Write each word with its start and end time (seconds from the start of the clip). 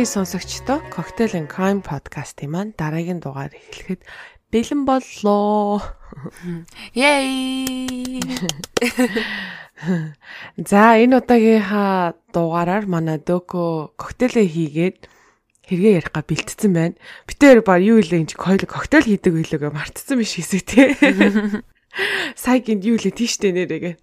Харин 0.00 0.16
сонсогчдоо 0.16 0.80
Cocktail 0.96 1.32
and 1.36 1.48
Crime 1.52 1.82
podcast-ийн 1.84 2.48
маань 2.48 2.72
дараагийн 2.72 3.20
дугаар 3.20 3.52
эхлэхэд 3.52 4.00
бэлэн 4.48 4.88
боллоо. 4.88 5.84
Yay! 6.96 8.24
За 10.56 10.96
энэ 10.96 11.20
удаагийнхаа 11.20 12.16
дугаараар 12.32 12.88
манай 12.88 13.20
Дөкө 13.20 13.92
коктейлээ 14.00 14.48
хийгээд 14.48 14.98
хэрэгээ 15.68 15.96
ярихгүй 16.00 16.24
бэлтцсэн 16.32 16.72
байна. 16.72 16.96
Битээр 17.28 17.60
ба 17.60 17.76
юу 17.76 18.00
илээ 18.00 18.24
энэ 18.24 18.64
коктейл 18.64 19.04
хийдэг 19.04 19.36
байлгүй 19.36 19.68
мартцсан 19.68 20.16
биш 20.16 20.40
хэсэг 20.40 20.64
те. 20.64 20.96
Сая 22.38 22.62
гинд 22.62 22.86
юу 22.86 22.96
лээ 22.96 23.10
тийштэй 23.10 23.50
нэрээ. 23.50 23.98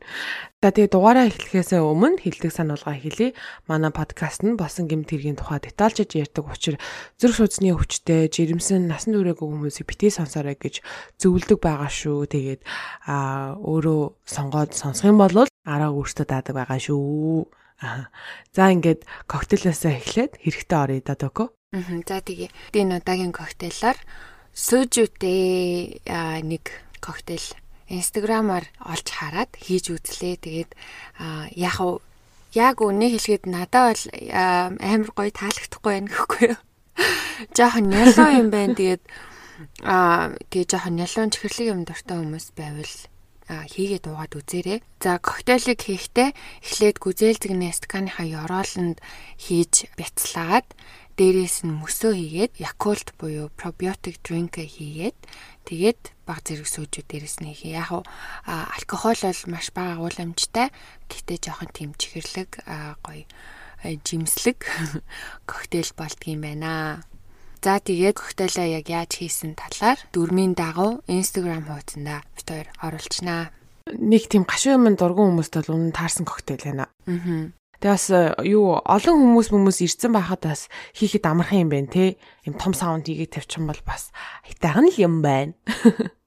За 0.59 0.75
тэгээ 0.75 0.91
дугаараа 0.91 1.31
эхлэхээс 1.31 1.79
өмнө 1.79 2.19
хилдэг 2.19 2.51
сануулга 2.51 2.91
хэлье. 2.97 3.31
Манай 3.69 3.95
подкаст 3.95 4.43
нь 4.43 4.59
босон 4.59 4.91
гэмт 4.91 5.07
хэргийн 5.07 5.39
тухай 5.39 5.63
детальчж 5.63 6.19
ярьдаг 6.19 6.43
учраас 6.51 6.81
зүрх 7.15 7.39
судасны 7.39 7.71
өвчтэй, 7.71 8.27
жирэмсэн, 8.27 8.91
насан 8.91 9.15
туршаагүй 9.15 9.47
хүмүүсийг 9.47 9.87
битгий 9.87 10.11
сонсоорой 10.11 10.59
гэж 10.59 10.83
зөвлөдөг 11.21 11.59
байгаа 11.63 11.87
шүү. 11.87 12.27
Тэгээд 12.27 12.61
а 13.07 13.55
өөрөө 13.55 14.01
сонгоод 14.27 14.75
сонсох 14.75 15.07
юм 15.07 15.23
бол 15.23 15.47
араа 15.63 15.91
өөртөө 15.95 16.25
даадаг 16.27 16.55
байгаа 16.57 16.79
шүү. 16.83 17.47
За 18.51 18.73
ингээд 18.73 19.05
коктейлаасаа 19.29 20.01
эхлээд 20.01 20.41
хэрэгтэй 20.41 20.79
орё 20.81 20.99
да 21.05 21.13
дөкө. 21.15 21.53
За 22.09 22.17
тэгээ. 22.19 22.49
Энэ 22.73 22.99
удаагийн 22.99 23.31
коктейлаар 23.31 23.97
сүүжүүтэй 24.57 26.01
нэг 26.41 26.63
коктейл 26.97 27.45
инстаграмаар 27.87 28.65
олж 28.83 29.07
хараад 29.07 29.51
хийж 29.55 29.91
үзлээ. 29.95 30.35
Тэгээд 30.43 30.71
яг 31.55 31.77
уу 31.79 32.03
яг 32.53 32.79
үнэ 32.83 33.15
хэлгээд 33.15 33.43
надад 33.47 33.95
бол 33.95 34.03
амар 34.79 35.11
гоё 35.15 35.31
таалагдахгүй 35.31 35.91
байна 35.91 36.11
гэхгүй 36.11 36.43
юу. 36.51 36.59
Жохон 37.55 37.85
нялуу 37.91 38.29
юм 38.33 38.49
байна. 38.51 38.75
Тэгээд 38.75 39.03
аа 39.83 40.35
тэгээ 40.51 40.69
жохон 40.71 40.95
нялуун 40.99 41.31
чихэрлэг 41.31 41.67
юм 41.71 41.81
дуртай 41.85 42.17
хүмүүс 42.19 42.47
байвал 42.53 42.95
хийгээд 43.47 44.05
уугаад 44.11 44.33
үзээрэй. 44.35 44.79
За 44.99 45.17
коктейлийг 45.23 45.79
хийхдээ 45.79 46.35
эхлээд 46.67 46.97
гүзээлзэгнээ 46.99 47.73
стаканыхаа 47.79 48.27
ёроолонд 48.27 48.99
хийж 49.39 49.87
бяцлаад 49.95 50.67
дээрээс 51.17 51.65
нь 51.65 51.73
мөсөө 51.81 52.13
хийгээд 52.13 52.53
Yakult 52.61 53.17
буюу 53.17 53.49
probiotic 53.57 54.21
drink 54.21 54.61
хийгээд 54.61 55.17
тэгээд 55.65 56.01
баг 56.29 56.45
зэрэг 56.45 56.69
сүүжүүд 56.69 57.09
дээрээс 57.09 57.37
нь 57.41 57.57
хийе. 57.57 57.81
Яг 57.81 58.05
алкогол 58.45 59.17
бол 59.17 59.41
маш 59.49 59.73
бага 59.73 59.97
агуулмжтай. 59.97 60.69
Гэтэ 61.09 61.41
жоохон 61.41 61.73
тийм 61.73 61.91
чихэрлэг 61.97 62.61
гоё 63.01 63.25
жимслэг 63.83 64.61
коктейл 65.49 65.91
болдгийм 65.97 66.45
байна. 66.45 67.01
За 67.65 67.81
тэгээд 67.81 68.21
коктейлаа 68.21 68.67
яг 68.69 68.85
яаж 68.85 69.17
хийсэн 69.17 69.57
талаар 69.57 69.97
дөрмийн 70.13 70.53
дагуу 70.53 71.01
Instagram 71.09 71.65
хуудсанда 71.65 72.21
бид 72.37 72.47
хоёр 72.47 72.67
оруулчихнаа. 72.79 73.49
Нэг 73.89 74.29
тийм 74.29 74.45
гашуун 74.45 74.85
юм 74.85 74.95
дургуун 74.95 75.33
хүмүүст 75.33 75.57
бол 75.57 75.73
үнэн 75.81 75.97
таарсан 75.97 76.29
коктейл 76.29 76.61
байна. 76.61 76.93
Аа. 77.09 77.49
Тэгээ 77.77 77.93
бас 77.93 78.05
юу 78.41 78.81
олон 78.81 79.15
хүмүүс 79.21 79.53
хүмүүс 79.53 79.77
ирсэн 79.85 80.13
байхад 80.17 80.41
бас 80.49 80.65
хийхэд 80.97 81.29
амархан 81.29 81.65
юм 81.65 81.69
байна 81.69 81.89
те. 81.93 82.17
Им 82.49 82.57
том 82.57 82.73
саунд 82.73 83.05
хийгээд 83.05 83.37
тавьчих 83.37 83.61
юм 83.61 83.69
бол 83.69 83.81
бас 83.85 84.09
хайтайхан 84.49 84.89
л 84.89 84.97
юм 84.97 85.21
байна. 85.21 85.53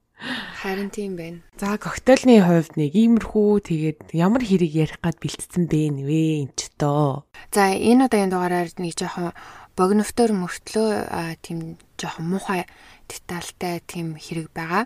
Харин 0.63 0.91
тийм 0.95 1.17
байна. 1.17 1.41
За 1.57 1.75
коктейлны 1.81 2.45
хувьд 2.45 2.77
нэг 2.77 2.93
иймэрхүү 2.93 3.51
тэгээд 3.65 4.01
ямар 4.13 4.45
хэрэг 4.45 4.73
ярих 4.77 5.01
гад 5.01 5.17
бэлтцсэн 5.17 5.65
бэ 5.67 5.91
нвэ 5.97 6.23
эн 6.45 6.51
ч 6.55 6.69
тоо. 6.77 7.25
За 7.51 7.73
энэ 7.73 8.07
удаагийн 8.07 8.31
дугаараар 8.31 8.69
нэг 8.77 8.95
жоохон 8.95 9.33
богиновтор 9.75 10.37
мөртлөө 10.37 11.41
тийм 11.41 11.81
жоохон 11.97 12.29
муухай 12.29 12.69
детальтай 13.09 13.81
тийм 13.89 14.21
хэрэг 14.21 14.53
байгаа. 14.53 14.85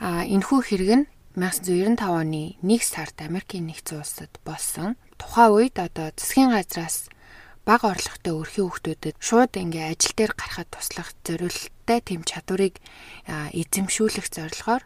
А 0.00 0.24
энэхүү 0.24 0.60
хэрэг 0.64 0.90
нь 0.96 1.06
1995 1.36 2.00
оны 2.00 2.56
1 2.64 2.80
сард 2.80 3.20
Америкийн 3.20 3.68
нэгдсэн 3.68 4.00
улсад 4.00 4.32
болсон. 4.40 4.96
Тухайн 5.20 5.52
үед 5.56 5.76
одоо 5.80 6.12
засгийн 6.16 6.52
газраас 6.52 7.08
бага 7.66 7.90
орлоготой 7.92 8.34
өрхийн 8.36 8.68
хүүхдүүдэд 8.70 9.16
шууд 9.18 9.52
ингээ 9.58 9.90
ажил 9.90 10.14
дээр 10.14 10.32
гарахад 10.38 10.68
туслах 10.70 11.10
зорилттой 11.26 12.00
тэм 12.04 12.22
чадварыг 12.22 12.78
эзэмшүүлэх 13.26 14.26
зорилгоор 14.30 14.84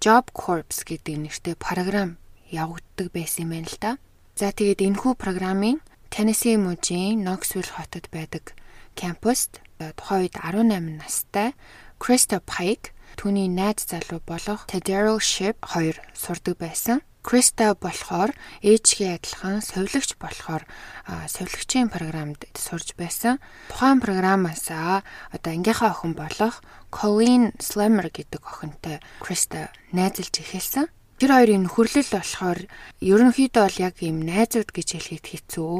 Job 0.00 0.32
Corps 0.32 0.72
гэдэг 0.88 1.16
нэртэй 1.20 1.56
програм 1.56 2.16
явагддаг 2.48 3.08
байсан 3.12 3.48
юм 3.48 3.50
байна 3.52 3.68
л 3.68 3.78
да. 3.80 3.92
За 4.34 4.50
тэгээд 4.50 4.80
энэхүү 4.82 5.12
програмын 5.20 5.78
Tennessee 6.08 6.56
мужийн 6.56 7.22
Knoxville 7.22 7.70
хотод 7.70 8.08
байдаг 8.08 8.56
кампуст 8.96 9.60
тухайн 9.78 10.26
үед 10.26 10.36
18 10.38 11.02
настай 11.02 11.52
Krista 11.98 12.38
Pike 12.40 12.94
түүний 13.18 13.48
найз 13.50 13.86
залуу 13.90 14.20
болох 14.26 14.66
Tedero 14.70 15.18
Ship 15.20 15.56
хоёр 15.60 15.98
сурдаг 16.14 16.58
байсан. 16.58 17.02
Криста 17.24 17.72
болохоор 17.72 18.36
ээжгээ 18.60 19.16
адилхан 19.16 19.64
совилогч 19.64 20.20
болохоор 20.20 20.68
совилогчийн 21.08 21.88
програмд 21.88 22.44
сурж 22.52 22.92
байсан. 23.00 23.40
Тухайн 23.72 24.04
програмаас 24.04 24.68
одоо 24.68 25.50
ангийнхаа 25.56 25.96
охин 25.96 26.12
болох 26.12 26.60
Colleen 26.92 27.56
Slammer 27.56 28.12
гэдэг 28.12 28.44
охинтой 28.44 29.00
Криста 29.24 29.72
найзалж 29.96 30.36
эхэлсэн. 30.36 30.92
Тэр 31.16 31.30
хоёрын 31.32 31.64
нөхөрлөл 31.64 32.10
болохоор 32.12 32.60
ерөнхийдөө 33.00 33.62
бол 33.64 33.78
яг 33.80 33.96
ийм 34.04 34.20
найзууд 34.20 34.68
гэж 34.68 34.88
хэлэхэд 35.00 35.26
хэцүү 35.32 35.76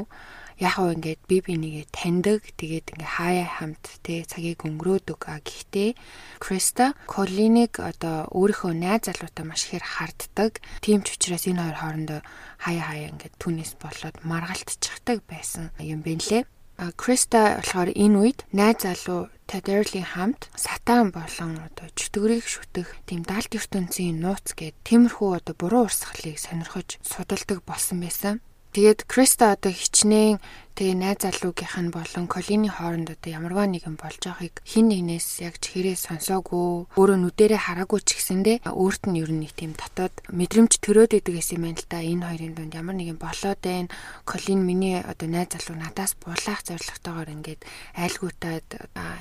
яг 0.59 0.79
уу 0.79 0.95
ингээд 0.95 1.21
би 1.27 1.37
бинийгээ 1.41 1.87
таньдаг. 1.91 2.41
Тэгээд 2.59 2.95
ингээ 2.95 3.11
хаяа 3.19 3.49
хамт 3.49 3.85
те 4.05 4.23
цагийг 4.29 4.63
өнгөрөөдөг. 4.67 5.21
Гэхдээ 5.21 5.91
Криста 6.39 6.95
Колиник 7.07 7.81
одоо 7.81 8.29
өөрийнхөө 8.31 8.73
найз 8.75 9.11
залуутай 9.11 9.45
маш 9.47 9.67
ихээр 9.67 9.85
харддаг. 9.85 10.63
Тийм 10.85 11.03
ч 11.03 11.17
учраас 11.17 11.47
энэ 11.51 11.63
хоёр 11.63 11.79
хоорондоо 11.79 12.21
хаяа 12.63 12.85
хаяа 12.91 13.11
ингээд 13.15 13.35
түүнээс 13.41 13.73
болоод 13.83 14.17
маргалтчихдаг 14.23 15.23
байсан 15.27 15.75
юм 15.81 16.03
байна 16.07 16.23
лээ 16.23 16.45
А 16.77 16.91
Криста 16.91 17.63
болохоор 17.63 17.95
энэ 17.95 18.19
үед 18.19 18.39
найз 18.51 18.83
залуу 18.83 19.31
Тадерли 19.47 20.03
хамт 20.03 20.51
сатан 20.59 21.15
болон 21.15 21.63
одоо 21.63 21.87
чөтгөрийг 21.95 22.43
шүтэх 22.43 22.99
тийм 23.07 23.23
далд 23.23 23.53
ертөнцийн 23.55 24.19
нууц 24.19 24.59
гээд 24.59 24.75
тиймэрхүү 24.83 25.31
одоо 25.39 25.55
буруу 25.55 25.87
урсгалыг 25.87 26.35
сонирхож 26.35 26.99
судалдаг 26.99 27.63
болсон 27.63 28.03
байсан. 28.03 28.43
Тэгээд 28.75 29.07
Криста 29.07 29.55
одоо 29.55 29.71
хичнээн 29.71 30.43
тэгээ 30.75 30.97
найз 30.99 31.19
залуугийнх 31.23 31.77
нь 31.79 31.95
болон 31.95 32.27
Колины 32.27 32.67
хооронд 32.67 33.15
одоо 33.15 33.31
ямарваа 33.31 33.71
нэгэн 33.71 33.95
болж 33.95 34.19
байгааг 34.27 34.59
хин 34.67 34.91
нэгнээс 34.91 35.47
яг 35.47 35.63
чихэрээ 35.63 35.95
сонсоогүй 35.95 36.91
өөрөө 36.99 37.19
нүдэрээ 37.23 37.61
хараагүй 37.63 38.03
ч 38.03 38.19
гэсэндээ 38.19 38.67
өөрт 38.67 39.03
нь 39.07 39.23
ер 39.23 39.31
нь 39.31 39.47
нэг 39.47 39.55
тийм 39.55 39.79
дотоод 39.79 40.15
мэдрэмж 40.35 40.83
төрөөд 40.83 41.15
идэг 41.15 41.35
гэсэн 41.39 41.63
юм 41.63 41.65
байна 41.71 41.79
л 41.79 41.87
да. 41.87 41.99
Энэ 42.03 42.27
хоёрын 42.27 42.55
дунд 42.59 42.75
ямар 42.75 42.97
нэгэн 42.99 43.19
болоод 43.23 43.61
байна. 43.63 43.93
Колин 44.27 44.61
миний 44.67 44.99
одоо 44.99 45.29
найз 45.31 45.55
залуу 45.55 45.79
надаас 45.79 46.13
булаах 46.19 46.61
зорилготойгоор 46.67 47.31
ингээд 47.31 47.61
айлгуутаад 47.95 48.67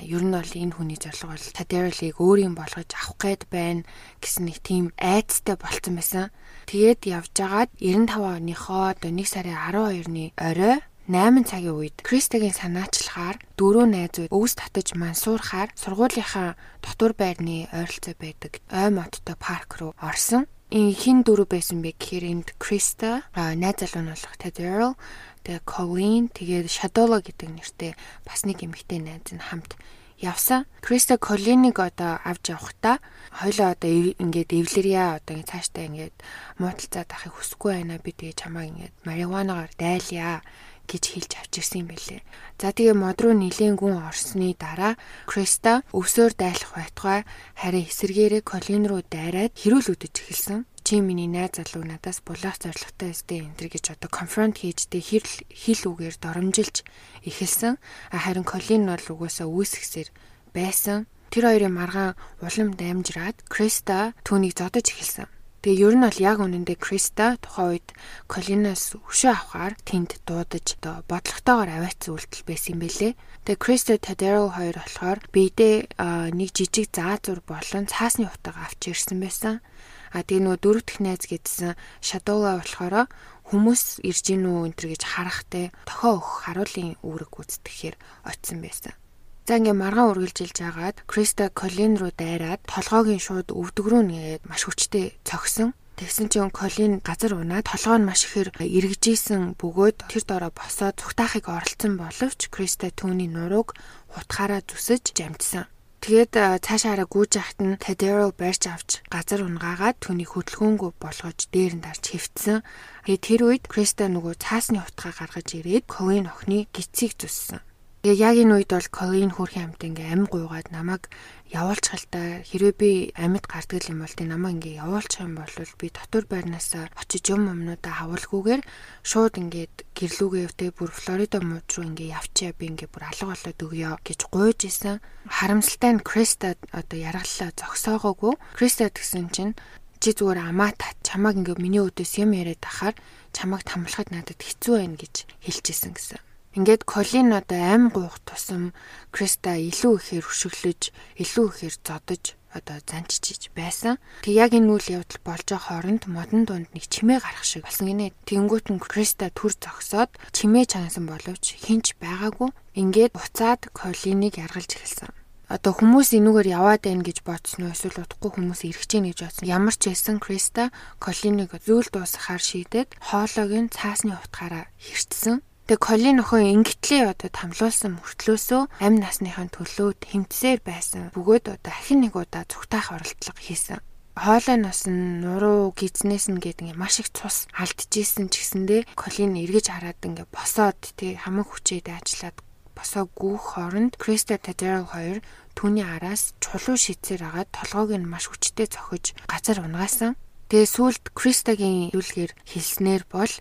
ер 0.02 0.24
нь 0.26 0.34
бол 0.34 0.52
энэ 0.58 0.74
хүний 0.74 0.98
зорилго 0.98 1.38
бол 1.38 1.48
Тадеролыг 1.54 2.18
өөрийн 2.18 2.58
болгож 2.58 2.90
авах 2.98 3.22
гээд 3.22 3.42
байна 3.54 3.86
гэсэн 4.26 4.50
нэг 4.50 4.58
тийм 4.66 4.90
айцтай 4.98 5.54
болцсон 5.54 6.02
байсан. 6.02 6.34
Тэгээд 6.66 7.02
явж 7.06 7.36
агаад 7.46 7.70
95 7.78 8.42
оныхоо 8.42 8.96
одоо 8.96 9.12
1 9.12 9.22
сарын 9.28 9.54
12-ны 9.54 10.34
орой 10.40 10.82
8 11.04 11.44
цагийн 11.44 11.76
үед 11.76 12.00
Кристагийн 12.00 12.56
санаачлахаар 12.56 13.36
дөрөв 13.60 13.92
найзууд 13.92 14.32
өвс 14.32 14.56
татаж 14.56 14.96
мансуурахаар 14.96 15.76
сургуулийнхаа 15.76 16.56
дотор 16.80 17.12
байрны 17.12 17.68
ойролцоо 17.76 18.16
байдаг 18.16 18.64
ой 18.72 18.88
модтой 18.88 19.36
парк 19.36 19.84
руу 19.84 19.92
орсон. 20.00 20.48
Хин 20.72 21.28
дөрөв 21.28 21.52
байсан 21.52 21.84
бэ 21.84 22.00
гэхээр 22.00 22.26
энд 22.32 22.48
Криста, 22.56 23.28
найз 23.36 23.84
залуу 23.84 24.08
нь 24.08 24.12
болох 24.16 24.36
Tedero, 24.40 24.96
тэгээ 25.44 25.68
Colleen, 25.68 26.32
тэгээд 26.32 26.72
Shadolo 26.72 27.20
гэдэг 27.20 27.52
нэртэй 27.52 27.92
бас 28.24 28.48
нэг 28.48 28.64
эмэгтэй 28.64 29.04
найз 29.04 29.28
нь 29.36 29.44
хамт 29.44 29.76
явсан. 30.24 30.66
Криста 30.80 31.20
Колинийг 31.20 31.84
одоо 31.84 32.24
авч 32.24 32.56
явахдаа 32.56 33.04
хоёлоо 33.44 33.76
одоо 33.76 33.92
ингээд 34.24 34.56
эвлэрья 34.56 35.20
одоо 35.20 35.36
ингээд 35.36 35.52
цаашдаа 35.52 35.84
ингээд 35.84 36.16
муудалцаад 36.64 37.12
авахыг 37.12 37.36
хүсэхгүй 37.36 37.72
байна. 37.76 38.00
Би 38.00 38.12
тэгээ 38.16 38.40
чамаа 38.40 38.64
ингээд 38.72 38.96
марихуанагаар 39.04 39.72
дайлъя 39.76 40.42
гэж 40.88 41.04
хэлж 41.14 41.32
авчирсан 41.40 41.84
юм 41.84 41.90
байлээ. 41.92 42.22
За 42.60 42.72
тэгээ 42.76 42.96
мод 42.96 43.18
руу 43.22 43.34
нилийн 43.34 43.76
гүн 43.80 44.00
орсны 44.04 44.54
дараа 44.56 44.96
Криста 45.26 45.82
өвсөөр 45.96 46.34
дайлах 46.38 46.72
байтугай 46.76 47.22
харин 47.58 47.88
эсэргээрээ 47.88 48.44
Колин 48.44 48.84
руу 48.88 49.02
дайраад 49.04 49.56
хэрүүл 49.58 49.96
үдэж 49.96 50.14
эхэлсэн 50.22 50.68
чи 50.84 51.00
миний 51.00 51.32
найз 51.32 51.56
залуу 51.56 51.88
надаас 51.88 52.20
булаах 52.28 52.60
зоригтой 52.60 53.16
өстэй 53.16 53.48
энэ 53.48 53.56
гэж 53.56 53.96
одоо 53.96 54.12
конфронт 54.12 54.60
хийжтэй 54.60 55.00
хэл 55.00 55.32
хэл 55.48 55.84
үгээр 55.96 56.16
доромжилж 56.20 56.84
эхэлсэн. 57.24 57.80
Харин 58.12 58.44
Колин 58.44 58.92
бол 58.92 59.08
угаасаа 59.16 59.48
үүсгэсээр 59.48 60.12
байсан. 60.52 61.08
Тэр 61.32 61.50
хоёрын 61.50 61.74
маргаан 61.74 62.20
улам 62.44 62.76
дамжраад 62.76 63.48
Криста 63.48 64.12
түүнийг 64.28 64.60
зодож 64.60 64.92
эхэлсэн. 64.92 65.33
Тэгээ 65.64 65.80
ер 65.80 65.96
нь 65.96 66.04
бол 66.04 66.20
яг 66.20 66.44
үнэндээ 66.44 66.76
Криста 66.76 67.40
тухайн 67.40 67.80
үед 67.80 67.88
Колинаас 68.28 69.00
өшөө 69.00 69.32
авахаар 69.32 69.80
тэнд 69.88 70.20
дуудаж 70.28 70.76
одоо 70.76 71.08
бодлоготойгоор 71.08 71.72
аваацсан 71.72 72.20
үйлдэл 72.20 72.44
байсан 72.44 72.76
юм 72.76 72.80
бэлээ. 72.84 73.16
Тэгээ 73.48 73.64
Криста 73.64 73.96
Тадеро 73.96 74.52
хоёр 74.52 74.76
болохоор 74.84 75.20
биедээ 75.32 75.96
нэг 76.36 76.50
жижиг 76.52 76.92
заазур 76.92 77.40
болон 77.48 77.88
цаасны 77.88 78.28
утга 78.28 78.60
авч 78.60 78.92
ирсэн 78.92 79.24
байсан. 79.24 79.64
А 80.12 80.20
тэгээ 80.28 80.44
нөгөө 80.52 80.60
дөрөв 80.60 80.84
дэх 80.84 81.00
найз 81.00 81.24
гэдсэн 81.32 81.80
Шадола 82.04 82.60
болохоор 82.60 83.08
хүмүүс 83.48 84.04
ирж 84.04 84.36
гин 84.36 84.44
үү 84.44 84.68
энэ 84.68 85.00
гэж 85.00 85.02
харахтай 85.16 85.72
тохоо 85.88 86.20
өгөх 86.20 86.44
харуулын 86.44 87.00
үүрэг 87.08 87.32
гүйцэтгэхээр 87.32 87.96
очисон 88.28 88.60
байсан. 88.60 89.00
За 89.44 89.60
ингээ 89.60 89.76
маргаан 89.76 90.16
үргэлжилж 90.16 90.56
яагаад 90.64 91.04
Криста 91.04 91.52
Колин 91.52 92.00
руу 92.00 92.16
дайраад 92.16 92.64
толгойн 92.64 93.20
шууд 93.20 93.52
өвдөг 93.52 93.86
рүү 93.92 94.04
нэгээд 94.08 94.48
маш 94.48 94.64
хүчтэй 94.64 95.20
цогсон. 95.28 95.76
Тэгсэн 96.00 96.32
чинь 96.32 96.48
Колин 96.48 97.04
газар 97.04 97.36
унаад 97.36 97.68
толгой 97.68 98.00
нь 98.00 98.08
маш 98.08 98.24
ихээр 98.24 98.56
эргэжсэн 98.56 99.60
бөгөөд 99.60 100.08
тэр 100.08 100.24
доороо 100.24 100.52
босоод 100.56 100.96
цугтаахыг 100.96 101.52
оролцсон 101.52 102.00
боловч 102.00 102.48
Криста 102.56 102.88
түүний 102.96 103.28
нурууг 103.28 103.76
хутгаараа 104.16 104.64
зүсэж 104.64 105.12
жамжсан. 105.12 105.68
Тэгээд 106.00 106.64
цаашаараа 106.64 107.08
гүйж 107.12 107.32
яхад 107.36 107.60
нь 107.60 107.80
Тадеро 107.84 108.32
барьж 108.32 108.72
авч 108.72 109.04
газар 109.12 109.44
унгаагаад 109.44 110.00
түүний 110.00 110.28
хөдөлгөөнгөө 110.28 110.92
болгож 111.04 111.52
дээр 111.52 111.80
нь 111.80 111.84
дарж 111.84 112.16
хэвтсэн. 112.16 112.64
Тэгээд 113.08 113.24
тэр 113.28 113.42
үед 113.44 113.64
Криста 113.68 114.08
нөгөө 114.08 114.40
цаасны 114.40 114.80
утгаа 114.88 115.12
гаргаж 115.12 115.48
ирээд 115.52 115.84
Ковын 115.92 116.32
охины 116.32 116.72
гисцийг 116.72 117.20
зүссэн. 117.20 117.60
Тэгээ 118.04 118.20
яг 118.20 118.36
энэ 118.36 118.56
үед 118.60 118.72
бол 118.76 118.90
Колин 118.92 119.32
хөрхийн 119.32 119.72
амт 119.72 119.80
ингээ 119.80 120.12
ам 120.12 120.28
гуугаад 120.28 120.76
намайг 120.76 121.08
явуулчих 121.56 122.04
л 122.04 122.12
та 122.12 122.44
хэрвээ 122.44 122.76
би 122.76 122.92
амьд 123.16 123.48
гардаг 123.48 123.80
юм 123.88 124.04
бол 124.04 124.12
тий 124.12 124.28
намайг 124.28 124.60
ингээ 124.60 124.84
явуулчих 124.84 125.24
юм 125.24 125.40
бол 125.40 125.48
би 125.80 125.88
дотор 125.88 126.28
байрнаас 126.28 126.76
очиж 127.00 127.32
юм 127.32 127.48
өмнөдөө 127.48 127.94
хавуулгүйгээр 128.04 128.62
шууд 129.08 129.40
ингээд 129.40 129.76
гэрлүүгээ 129.96 130.48
өвтэй 130.52 130.70
бүр 130.76 130.92
Флорида 130.92 131.40
мууч 131.48 131.70
руу 131.80 131.88
ингээ 131.88 132.12
явчаа 132.12 132.52
би 132.52 132.66
ингээ 132.76 132.92
бүр 132.92 133.08
алга 133.08 133.26
болоод 133.32 133.60
өгөө 133.72 133.96
гэж 134.04 134.20
гуйж 134.36 134.60
исэн. 134.68 135.00
Харамсалтай 135.24 135.92
нь 135.96 136.04
Криста 136.04 136.60
одоо 136.76 137.00
яргаллаа 137.00 137.56
зогсоогоогүй. 137.56 138.36
Криста 138.60 138.92
гэсэн 138.92 139.32
чинь 139.32 139.56
чи 140.04 140.12
зүгээр 140.12 140.52
амаа 140.52 140.76
тат 140.76 141.00
чамаг 141.08 141.40
ингээ 141.40 141.56
миний 141.56 141.80
өдөөс 141.80 142.20
юм 142.20 142.36
яриад 142.36 142.68
ахаар 142.68 143.00
чамаг 143.32 143.64
тамлахад 143.64 144.12
надад 144.12 144.44
хэцүү 144.44 144.76
байна 144.76 145.00
гэж 145.00 145.24
хэлчихсэн 145.48 145.96
гэсэн. 145.96 146.33
Ингээд 146.54 146.86
Колин 146.86 147.34
одоо 147.34 147.58
аим 147.58 147.90
гуух 147.90 148.22
тусам 148.22 148.78
Криста 149.10 149.58
илүү 149.58 149.94
ихээр 149.98 150.26
хөшөглөж, 150.30 150.82
илүү 151.18 151.46
ихээр 151.50 151.76
зодож 151.82 152.38
одоо 152.54 152.78
занчиж 152.86 153.50
байсан. 153.58 153.98
Тэг 154.22 154.38
яг 154.38 154.52
энэ 154.54 154.70
үйл 154.70 155.02
явдал 155.02 155.22
болж 155.26 155.50
байгаа 155.50 155.82
хооронд 155.82 156.06
модон 156.06 156.46
дунд 156.46 156.70
нэг 156.78 156.86
чимээ 156.86 157.20
гарах 157.26 157.42
шиг 157.42 157.66
болсон 157.66 157.90
гинэ. 157.90 158.14
Тэнгүүт 158.30 158.70
нь 158.70 158.78
Криста 158.78 159.34
түр 159.34 159.58
зогсоод 159.58 160.14
чимээ 160.30 160.70
чансан 160.70 161.10
боловч 161.10 161.58
хинч 161.58 161.98
байгаагүй. 161.98 162.54
Ингээд 162.78 163.18
буцаад 163.18 163.74
Колиныг 163.74 164.38
яргалж 164.38 164.78
эхэлсэн. 164.78 165.10
Одоо 165.50 165.74
хүмүүс 165.74 166.18
энүүгээр 166.18 166.54
яваад 166.54 166.82
байна 166.86 167.06
гэж 167.06 167.26
бодсон 167.26 167.70
уу 167.70 167.74
эсвэл 167.74 168.06
удахгүй 168.06 168.32
хүмүүс 168.42 168.62
ирэх 168.70 168.86
гэж 168.90 169.10
гэж 169.10 169.20
бодсон. 169.22 169.46
Ямар 169.50 169.76
ч 169.76 169.90
байсан 169.90 170.18
Криста 170.18 170.70
Колиныг 171.02 171.54
зөөл 171.62 171.90
дуусгахаар 171.94 172.42
шийдээд 172.42 172.90
хоолойг 172.98 173.52
нь 173.54 173.74
цаасны 173.74 174.18
утгаараа 174.18 174.66
хэрчсэн. 174.82 175.42
Тэг 175.64 175.80
Колин 175.80 176.20
охин 176.20 176.60
ингэтлээ 176.60 177.16
одоо 177.16 177.32
тамлуулсан 177.32 177.96
мөртлөөсөө 177.96 178.84
амь 178.84 179.00
насныхаа 179.00 179.48
төлөө 179.48 179.96
тэмцээр 179.96 180.60
байсан. 180.60 181.08
Бөгөөд 181.16 181.56
одоо 181.56 181.72
ахин 181.72 182.04
нэг 182.04 182.20
удаа 182.20 182.44
зүгтаах 182.44 182.92
оролдлого 182.92 183.40
хийсэн. 183.40 183.80
Хоолой 184.20 184.60
нас 184.60 184.84
нь 184.92 185.24
нуруу 185.24 185.72
гизнээс 185.72 186.28
нь 186.28 186.44
гэдэг 186.44 186.76
ингээ 186.76 186.82
маш 186.84 187.00
их 187.00 187.16
цус 187.16 187.48
алдчихсэн 187.56 188.28
ч 188.28 188.44
гэсэндээ 188.44 188.92
Колин 188.92 189.40
эргэж 189.40 189.72
хараад 189.72 190.04
ингээ 190.04 190.28
босоод 190.36 190.84
тэг 191.00 191.24
хамаг 191.24 191.48
хүчээд 191.48 191.88
ажиллаад 191.88 192.38
босоо 192.76 193.08
гүүх 193.16 193.56
хооронд 193.56 193.96
Криста 193.96 194.36
Тадерал 194.36 194.86
хоёр 194.92 195.24
түүний 195.56 195.88
араас 195.88 196.36
чулуу 196.44 196.76
шийцээр 196.76 197.24
агаад 197.24 197.50
толгойг 197.56 198.04
нь 198.04 198.12
маш 198.12 198.28
хүчтэй 198.28 198.68
цохиж 198.68 199.16
газар 199.32 199.64
унгаасан. 199.64 200.20
Тэгээ 200.52 200.68
сүулт 200.70 201.04
Кристагийн 201.16 201.90
юлгээр 201.96 202.36
хэлснээр 202.52 203.08
бол 203.08 203.32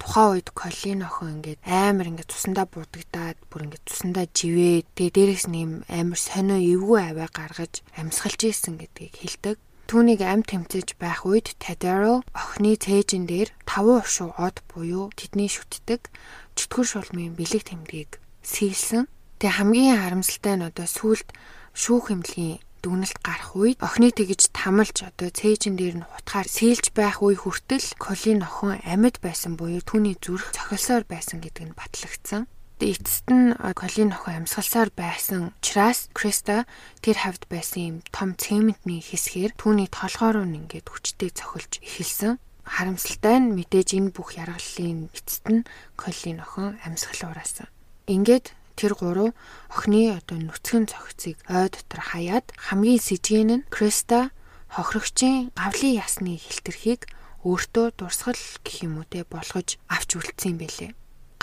тухайн 0.00 0.30
үед 0.36 0.48
Колин 0.52 1.00
охин 1.08 1.40
ингээд 1.40 1.60
амар 1.64 2.06
ингээд 2.10 2.32
цусандаа 2.32 2.66
будагдаад 2.68 3.38
бүр 3.50 3.66
ингээд 3.66 3.84
цусандаа 3.88 4.26
живээд 4.30 4.86
тэгээ 4.96 5.14
дээрээс 5.16 5.46
нэм 5.48 5.70
амар 5.88 6.20
сонио 6.20 6.58
эвгүй 6.60 7.00
аваа 7.02 7.28
гаргаж 7.32 7.84
амьсгалж 7.96 8.40
ийсэн 8.44 8.76
гэдгийг 8.80 9.14
хэлдэг. 9.16 9.56
Түүнийг 9.86 10.20
ам 10.26 10.42
тэмцэж 10.42 10.98
байх 10.98 11.22
үед 11.22 11.54
Тадаро 11.62 12.26
охины 12.34 12.74
цээжин 12.74 13.30
дээр 13.30 13.54
таван 13.70 14.02
ушуу 14.02 14.34
од 14.34 14.58
буюу 14.66 15.14
тэдний 15.14 15.46
шүтдэг 15.46 16.10
чөтгөр 16.58 16.86
шулмын 16.90 17.38
бэлэг 17.38 17.62
тэмдгийг 17.70 18.18
сийлсэн. 18.42 19.06
Тэгээ 19.38 19.56
хамгийн 19.62 20.02
харамсалтай 20.02 20.58
нь 20.58 20.66
одоо 20.66 20.90
сүулт 20.90 21.30
шүүх 21.70 22.10
хэмлэгийн 22.10 22.65
дүгнэлт 22.84 23.18
гарах 23.24 23.52
үед 23.56 23.78
охины 23.80 24.10
тэгж 24.12 24.52
тамалж 24.52 25.06
одоо 25.08 25.28
цээжин 25.32 25.76
дээр 25.76 26.02
нь 26.02 26.08
хутгаар 26.08 26.48
сээлж 26.48 26.92
байх 26.92 27.22
үе 27.24 27.36
хүртэл 27.38 27.96
Колин 27.96 28.42
охин 28.44 28.80
амьд 28.84 29.22
байсан 29.24 29.56
буюу 29.56 29.80
түүний 29.80 30.16
зүрх 30.20 30.52
цохилсоор 30.52 31.04
байсан 31.08 31.40
гэдэг 31.40 31.64
нь 31.72 31.78
батлагдсан. 31.78 32.50
Эцэст 32.76 33.26
нь 33.32 33.56
Колин 33.56 34.12
охин 34.12 34.44
амьсгалсаар 34.44 34.92
байсан 34.92 35.56
учраас 35.56 36.12
Криста 36.12 36.68
тэр 37.00 37.16
хавьд 37.16 37.48
байсан 37.48 37.80
юм 37.80 37.96
том 38.12 38.36
цементний 38.36 39.00
хэсгээр 39.00 39.56
түүний 39.56 39.88
толгоор 39.88 40.44
нь 40.44 40.60
ингээд 40.60 40.92
хүчтэй 40.92 41.32
цохилж 41.32 41.80
эхэлсэн. 41.80 42.36
Харамсалтай 42.68 43.40
нь 43.40 43.56
мэдээж 43.56 43.96
энэ 43.96 44.12
бүх 44.12 44.36
яргаллын 44.36 45.08
эцэст 45.16 45.46
нь 45.48 45.64
Колин 45.96 46.44
охин 46.44 46.76
амьсгал 46.84 47.32
ураасан. 47.32 47.72
Ингээд 48.06 48.52
тэр 48.78 48.92
гурав 48.94 49.32
охины 49.72 50.12
одоо 50.14 50.38
нүцгэн 50.38 50.84
цогцыг 50.92 51.36
ой 51.48 51.66
дотор 51.72 52.00
хаяад 52.12 52.46
хамгийн 52.54 53.00
сэжгэн 53.00 53.50
нь 53.56 53.66
Криста 53.72 54.30
хохирогчийн 54.68 55.50
гавлын 55.56 55.98
ясны 56.04 56.36
хилтерхийг 56.36 57.08
өөртөө 57.48 57.86
дурсгал 57.96 58.38
гэх 58.64 58.76
юм 58.86 59.00
уу 59.00 59.06
те 59.08 59.24
болгож 59.24 59.80
авч 59.88 60.10
үлдсэн 60.18 60.52
юм 60.52 60.58
бэлээ. 60.60 60.92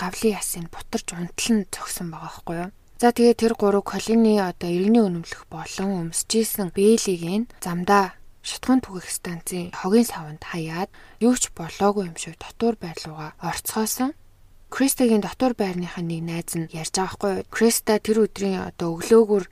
Гавлын 0.00 0.36
ясыг 0.38 0.70
бутарч 0.70 1.08
унтлан 1.16 1.66
цогсон 1.74 2.08
байгаа 2.12 2.30
байхгүй 2.30 2.56
юу? 2.62 2.70
За 3.02 3.10
тэгээ 3.10 3.34
тэр 3.34 3.52
гурав 3.58 3.82
колони 3.82 4.38
одоо 4.38 4.70
иргэний 4.70 5.02
өнөмлөх 5.02 5.50
болон 5.50 6.14
өмсөжсэн 6.14 6.70
бээлийг 6.70 7.22
нь 7.26 7.50
замдаа 7.58 8.14
шутган 8.44 8.84
түгэх 8.84 9.08
станцын 9.08 9.72
хогийн 9.72 10.06
савнд 10.06 10.42
хаяад 10.44 10.92
юу 11.18 11.34
ч 11.34 11.50
болоогүй 11.56 12.06
юм 12.12 12.16
шиг 12.20 12.38
дотуур 12.38 12.76
байрлууга 12.78 13.34
орцгоосон. 13.40 14.12
Кристагийн 14.74 15.22
дотор 15.22 15.54
байрныхаа 15.54 16.02
нэг 16.02 16.20
найз 16.26 16.50
нь 16.58 16.66
ярьж 16.74 16.98
байгаа 16.98 17.14
хгүй. 17.14 17.34
Криста 17.46 18.02
тэр 18.02 18.26
өдрийн 18.26 18.74
одоо 18.74 18.98
өглөөгөр 18.98 19.44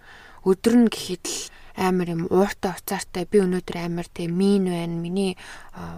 өдөр 0.50 0.74
нь 0.82 0.90
гэхэд 0.90 1.24
л 1.30 1.38
амар 1.78 2.08
юм 2.10 2.22
ууртай 2.26 2.74
уцаартай 2.74 3.30
би 3.30 3.38
өнөөдөр 3.38 3.76
амар 3.86 4.10
те 4.10 4.26
мин 4.26 4.66
байна 4.66 4.98
миний 4.98 5.38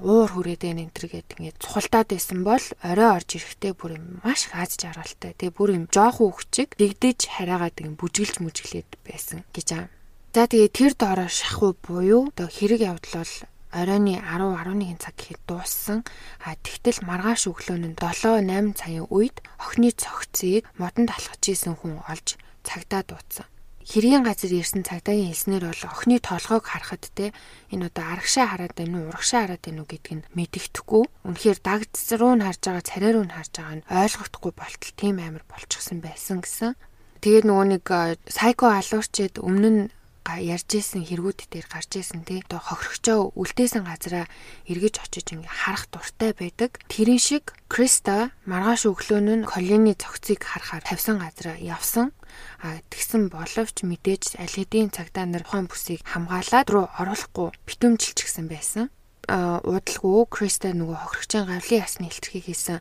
уур 0.04 0.28
хүрээд 0.28 0.62
байна 0.69 0.85
энэ 0.85 0.93
төр 0.93 1.07
гэдэг 1.09 1.40
ингээд 1.40 1.57
цухалдаад 1.57 2.09
байсан 2.12 2.38
бол 2.45 2.64
орой 2.85 3.09
орж 3.16 3.28
ирэхдээ 3.40 3.73
бүр 3.73 3.97
юм 3.97 4.21
маш 4.21 4.52
аз 4.52 4.76
жаргалтай 4.76 5.33
тэгээ 5.35 5.57
бүр 5.57 5.71
юм 5.73 5.85
жоохон 5.88 6.28
үхчиг 6.28 6.76
дэгдэж 6.76 7.19
хараагаад 7.33 7.81
юм 7.81 7.97
бүжгэлж 7.97 8.45
мүжгэлээд 8.45 8.90
байсан 9.09 9.43
гэж 9.57 9.69
аа. 9.73 9.88
За 10.37 10.45
тэгээ 10.47 10.69
тэр 10.69 10.93
доороо 11.00 11.33
шахуу 11.33 11.73
буюу 11.81 12.28
одоо 12.28 12.47
хэрэг 12.52 12.81
явдал 12.93 13.25
бол 13.25 13.35
оройны 13.75 14.23
10 14.23 14.54
11 14.54 15.02
цаг 15.02 15.14
гэхэд 15.19 15.43
дууссан. 15.50 15.99
А 16.47 16.54
тэгтэл 16.54 17.02
маргааш 17.02 17.50
өглөө 17.50 17.76
нь 17.83 17.99
7 17.99 18.47
8 18.47 18.78
цагийн 18.78 19.11
үед 19.11 19.43
охины 19.59 19.90
цогцыг 19.90 20.62
модонд 20.78 21.11
алхаж 21.11 21.43
исэн 21.50 21.75
хүн 21.75 21.99
олж 22.07 22.38
цагдаа 22.62 23.02
дуудсан. 23.02 23.50
Хэргийн 23.85 24.25
газар 24.25 24.49
ирсэн 24.49 24.81
цагдаагийн 24.81 25.28
хэлснээр 25.28 25.64
бол 25.69 25.83
охины 25.93 26.16
толгойг 26.16 26.64
харахад 26.64 27.04
те 27.12 27.37
энэ 27.69 27.93
одоо 27.93 28.04
арагшаа 28.16 28.49
хараад 28.49 28.73
байна 28.73 28.97
уу 28.97 29.09
урагшаа 29.12 29.45
хараад 29.45 29.61
байна 29.61 29.85
уу 29.85 29.90
гэдг 29.93 30.09
нь 30.16 30.26
мэдэгдэхгүй. 30.33 31.04
Үнэхээр 31.28 31.59
дагц 31.61 32.16
руу 32.16 32.33
нь 32.33 32.40
харж 32.40 32.62
байгаа 32.64 32.88
царай 32.88 33.12
руу 33.12 33.28
нь 33.28 33.37
харж 33.37 33.52
байгаа 33.61 33.76
нь 33.76 33.87
ойлгохдохгүй 33.93 34.52
болтол 34.57 34.93
тийм 34.97 35.16
амар 35.21 35.45
болчихсон 35.45 36.00
байсан 36.00 36.40
гэсэн. 36.40 36.73
Тэгээд 37.21 37.45
нөгөө 37.45 37.66
нэг 37.76 37.85
сайко 38.33 38.73
алуурчэд 38.73 39.37
өмнө 39.45 39.69
нь 39.69 39.83
ярьж 40.25 40.71
исэн 40.81 41.04
хэрэгүүд 41.04 41.52
дээр 41.52 41.66
гарч 41.69 42.00
исэн 42.00 42.25
тий. 42.25 42.40
Одоо 42.45 42.61
хохирогчоо 42.64 43.33
үлдээсэн 43.37 43.85
газараа 43.85 44.26
эргэж 44.64 45.04
очиж 45.04 45.37
ингээ 45.37 45.52
харах 45.52 45.85
дуртай 45.93 46.33
байдаг. 46.33 46.81
Тэрэн 46.88 47.21
шиг 47.21 47.52
Криста 47.69 48.33
маргааш 48.49 48.88
өглөөн 48.88 49.45
нь 49.45 49.49
Колины 49.49 49.93
цогцыг 49.95 50.40
харахаар 50.40 50.85
тавьсан 50.85 51.21
газараа 51.21 51.61
явсан. 51.61 52.16
А 52.64 52.81
тэгсэн 52.88 53.28
боловч 53.28 53.85
мэдээж 53.85 54.40
аль 54.40 54.57
хэдийн 54.57 54.90
цагдаа 54.90 55.28
нар 55.28 55.45
хон 55.45 55.69
бүсийг 55.69 56.00
хамгаалаад 56.02 56.69
руу 56.73 56.87
оруулахгүй 56.99 57.52
битүүмжилчихсэн 57.69 58.49
байсан 58.49 58.88
уудалгүй 59.28 60.28
Криста 60.28 60.73
нөгөө 60.76 60.99
хохирогчийн 61.00 61.49
гавлын 61.49 61.81
ясны 61.81 62.09
илтгэхийг 62.12 62.45
хийсэн 62.45 62.78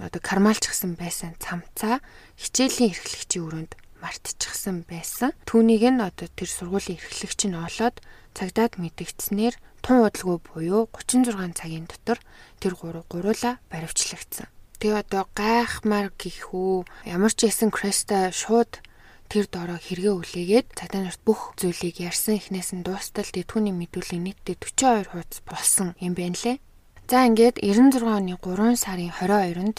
одоо 0.00 0.20
кармалчсан 0.24 0.96
байсан 0.96 1.36
цамцаа 1.36 2.00
хичээлийн 2.40 2.96
эрхлэгчийн 2.96 3.44
өрөөнд 3.44 3.72
мартчихсан 4.00 4.84
байсан. 4.88 5.32
Түүнийг 5.48 5.84
нь 5.88 6.02
одоо 6.02 6.28
тэр 6.28 6.50
сургуулийн 6.50 7.00
эрхлэгч 7.00 7.40
нь 7.48 7.56
олоод 7.56 7.96
цагдаад 8.36 8.76
мэдгдснээр 8.76 9.54
тун 9.80 10.04
удалгүй 10.04 10.38
буюу 10.42 10.88
36 10.92 11.56
цагийн 11.56 11.86
дотор 11.88 12.18
тэр 12.60 12.74
гурав 12.76 13.04
гуруула 13.08 13.62
баривчлагдсан. 13.72 14.46
Тэгээ 14.76 15.00
одоо 15.08 15.24
гайхмаар 15.32 16.12
гихүү 16.20 16.84
ямар 17.08 17.32
ч 17.32 17.48
ясэн 17.48 17.72
Креста 17.72 18.28
шууд 18.28 18.84
тэр 19.32 19.48
дороо 19.48 19.80
хэрэгэ 19.80 20.12
үлээгээд 20.12 20.66
цагдаа 20.76 21.02
нарт 21.08 21.22
бүх 21.24 21.56
зүйлийг 21.56 21.96
ярьсан 22.04 22.36
эхнээс 22.38 22.76
нь 22.76 22.84
дуустал 22.84 23.26
тэтгэвний 23.26 23.74
мэдүүлэг 23.74 24.20
нийтдээ 24.20 24.56
42 24.60 25.10
хуудас 25.10 25.40
болсон 25.48 25.96
юм 25.98 26.12
байна 26.12 26.36
лээ. 26.36 26.60
За 27.08 27.24
ингээд 27.24 27.62
96 27.62 28.04
оны 28.04 28.36
3 28.36 28.76
сарын 28.76 29.10
22-нд 29.14 29.78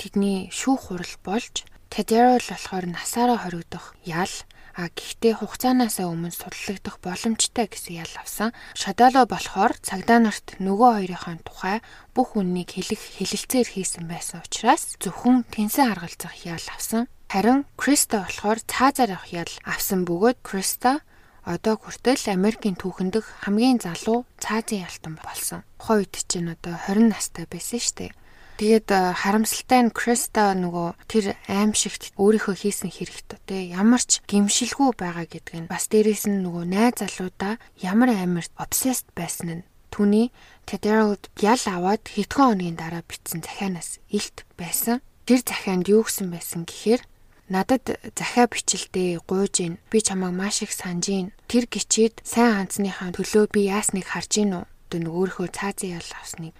тэдний 0.00 0.48
шүүх 0.48 0.94
хурал 0.94 1.14
болж 1.20 1.68
Тедерол 1.90 2.38
болохоор 2.38 2.86
насаараа 2.86 3.38
хоригдох 3.42 3.98
ял 4.06 4.30
а 4.78 4.86
гэхдээ 4.94 5.42
хугацаанаасаа 5.42 6.06
өмнө 6.06 6.30
судлагдах 6.30 7.02
боломжтой 7.02 7.66
гэсэн 7.66 8.00
ял 8.00 8.14
авсан. 8.22 8.54
Шадало 8.78 9.26
болохоор 9.26 9.74
цагдаа 9.82 10.22
нарт 10.22 10.56
нөгөө 10.62 10.90
хоёрын 11.10 11.42
тухай 11.42 11.82
бүх 12.14 12.38
үннийг 12.38 12.78
хэлэх 12.78 13.02
хэлэлцээр 13.18 13.68
хийсэн 13.74 14.06
байсан 14.06 14.40
учраас 14.46 14.94
зөвхөн 15.02 15.42
тэнсэн 15.50 15.90
харгалзах 15.90 16.36
ял 16.46 16.66
авсан. 16.70 17.10
Харин 17.26 17.66
Криста 17.74 18.22
болохоор 18.22 18.62
цаазаар 18.70 19.18
авах 19.18 19.28
ял 19.34 19.52
авсан 19.66 20.06
бөгөөд 20.06 20.38
Криста 20.46 21.02
одоо 21.42 21.74
хүртэл 21.74 22.30
Америкийн 22.30 22.78
түүхэндх 22.78 23.26
хамгийн 23.42 23.82
залуу 23.82 24.22
цаазын 24.38 24.86
ялтан 24.86 25.14
болсон. 25.18 25.66
Тухайн 25.82 26.06
үед 26.06 26.14
чинь 26.30 26.54
одоо 26.54 26.78
20 26.86 27.10
настай 27.10 27.46
байсан 27.50 27.82
шүү 27.82 27.96
дээ. 27.98 28.12
Тэгээд 28.60 28.92
э, 28.92 29.16
харамсалтай 29.16 29.88
нь 29.88 29.96
Криста 29.96 30.52
нөгөө 30.52 31.08
тэр 31.08 31.32
аимшигт 31.48 32.12
өөрийнхөө 32.20 32.60
хийсэн 32.60 32.92
хэрэгт. 32.92 33.40
Те 33.48 33.72
ямар 33.72 34.04
ч 34.04 34.20
гимшилгүй 34.28 35.00
байгаа 35.00 35.24
гэдг 35.24 35.64
нь 35.64 35.70
бас 35.72 35.88
дээрэс 35.88 36.28
нь 36.28 36.44
нөгөө 36.44 36.68
найз 36.68 37.00
залуудаа 37.00 37.56
ямар 37.80 38.12
амарт 38.12 38.52
обсест 38.60 39.08
байсан 39.16 39.64
нь 39.64 39.66
түүний 39.88 40.28
Тедералд 40.68 41.32
ял 41.40 41.64
аваад 41.72 42.04
хэдхэн 42.04 42.60
хоногийн 42.60 42.76
дараа 42.76 43.00
битсэн 43.00 43.40
захианаас 43.40 43.96
илт 44.12 44.44
байсан. 44.60 45.00
Тэр 45.24 45.40
захианд 45.40 45.88
юу 45.88 46.04
гэсэн 46.04 46.28
байсан 46.28 46.68
гэхээр 46.68 47.00
надад 47.48 47.96
захиа 48.12 48.44
бичлдээ 48.44 49.24
гуйж 49.24 49.54
гин 49.56 49.80
би 49.88 50.04
чамайг 50.04 50.36
маш 50.36 50.60
их 50.60 50.76
санаж 50.76 51.08
гин 51.08 51.32
тэр 51.48 51.64
гिचээд 51.64 52.20
сайн 52.28 52.68
ханцныхаа 52.68 53.10
төлөө 53.16 53.48
би 53.56 53.72
яасныг 53.72 54.04
харж 54.04 54.30
гин 54.36 54.52
үү 54.60 54.64
одоо 54.90 54.98
нэг 55.06 55.14
өөрийнхөө 55.14 55.48
цаазын 55.54 55.94
ял 56.02 56.10
авсныг 56.18 56.54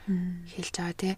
хэлж 0.55 0.75
байгаа 0.79 0.95
тий 0.95 1.15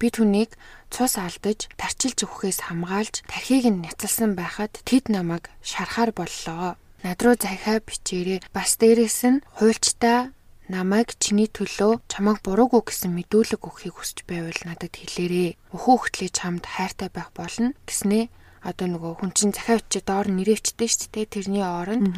би 0.00 0.08
түүнийг 0.08 0.56
цус 0.88 1.20
алдаж 1.20 1.68
тарчилж 1.76 2.24
өгөхөөс 2.24 2.58
хамгаалж 2.64 3.28
тархийг 3.28 3.68
нь 3.68 3.84
няцалсан 3.84 4.32
байхад 4.32 4.80
тэд 4.88 5.12
намайг 5.12 5.52
шарахаар 5.60 6.16
боллоо. 6.16 6.80
Над 7.04 7.20
руу 7.20 7.36
захиа 7.36 7.84
бичээрээ 7.84 8.40
бас 8.56 8.80
дээрэс 8.80 9.20
нь 9.28 9.44
хуульчтай 9.60 10.32
намайг 10.72 11.12
чиний 11.20 11.46
төлөө 11.52 12.00
чамайг 12.08 12.40
буруугүй 12.40 12.82
гэсэн 12.88 13.12
мэдүүлэг 13.12 13.60
өгөхийг 13.60 13.94
хүсч 14.00 14.24
байвал 14.24 14.56
надад 14.64 14.96
хэлээрээ. 14.96 15.76
Өхөө 15.76 15.96
хөтлөө 16.08 16.30
чамд 16.32 16.64
хайртай 16.64 17.12
байх 17.12 17.30
болно 17.36 17.76
гэснээ 17.84 18.32
одоо 18.64 18.86
нөгөө 18.88 19.12
хүн 19.20 19.32
чинь 19.36 19.52
захиа 19.52 19.76
очиж 19.78 20.02
доор 20.08 20.26
нэрээчтэй 20.32 20.88
шүү 20.88 21.08
дээ 21.12 21.26
тэрний 21.28 21.64
оронд 21.64 22.08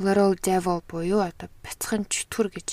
little 0.00 0.34
devil 0.40 0.80
буюу 0.88 1.20
одоо 1.20 1.52
бяцхан 1.60 2.08
чөтгөр 2.08 2.48
гэж 2.56 2.68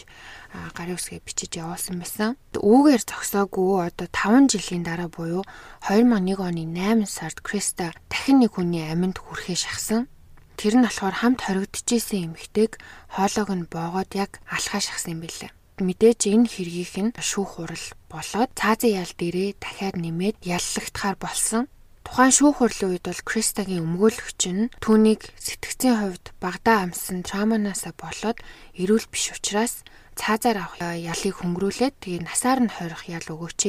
гарын 0.74 0.96
үсгээ 0.96 1.22
бичиж 1.28 1.60
явуулсан 1.60 2.00
байсан. 2.00 2.40
Үүгээр 2.56 3.04
зогсоогүй 3.04 3.84
одоо 3.84 4.08
5 4.08 4.48
жилийн 4.56 4.88
дараа 4.88 5.12
буюу 5.12 5.44
2001 5.92 6.40
оны 6.40 6.64
8 6.72 7.04
сард 7.04 7.44
Криста 7.44 7.92
дахин 8.08 8.40
нэг 8.40 8.56
хүний 8.56 8.88
аминд 8.88 9.20
хүрэхээ 9.20 9.60
шахсан. 9.60 10.08
Тэр 10.56 10.80
нь 10.80 10.86
болохоор 10.88 11.16
хамт 11.22 11.44
хоригдчихсэн 11.44 12.32
эмэгтэйг 12.32 12.80
хоолойг 13.12 13.50
нь 13.52 13.70
боогод 13.70 14.10
яг 14.16 14.40
алхаа 14.48 14.82
шахсан 14.82 15.20
юм 15.20 15.28
билээ. 15.28 15.52
Мэдээж 15.78 16.34
энэ 16.34 16.50
хэргийг 16.50 16.96
нь 16.98 17.14
шүүх 17.14 17.62
хурал 17.62 17.86
болоод 18.10 18.50
цаазын 18.58 18.98
ял 19.04 19.14
дээрээ 19.14 19.62
дахиад 19.62 19.96
нэмээд 20.02 20.42
яллагдахаар 20.42 21.18
болсон. 21.22 21.70
Тухайн 22.08 22.32
шүүх 22.32 22.64
хурлын 22.64 22.96
үед 22.96 23.04
бол 23.04 23.22
Кристагийн 23.28 23.84
өмгөөлөгч 23.84 24.42
нь 24.56 24.72
түүнийг 24.80 25.28
сэтгцийн 25.44 26.00
хувьд 26.00 26.26
багадаа 26.40 26.88
амссан 26.88 27.20
травманаасаа 27.28 27.92
болоод 28.00 28.40
эрүүл 28.80 29.12
биш 29.12 29.36
учраас 29.36 29.84
цаазаар 30.16 30.64
авах 30.64 30.80
ялыг 30.96 31.36
хөнгөрүүлээд 31.44 32.00
тэгээ 32.00 32.24
насаар 32.24 32.64
нь 32.64 32.72
хорих 32.72 33.12
ял 33.12 33.28
өгөөч 33.28 33.60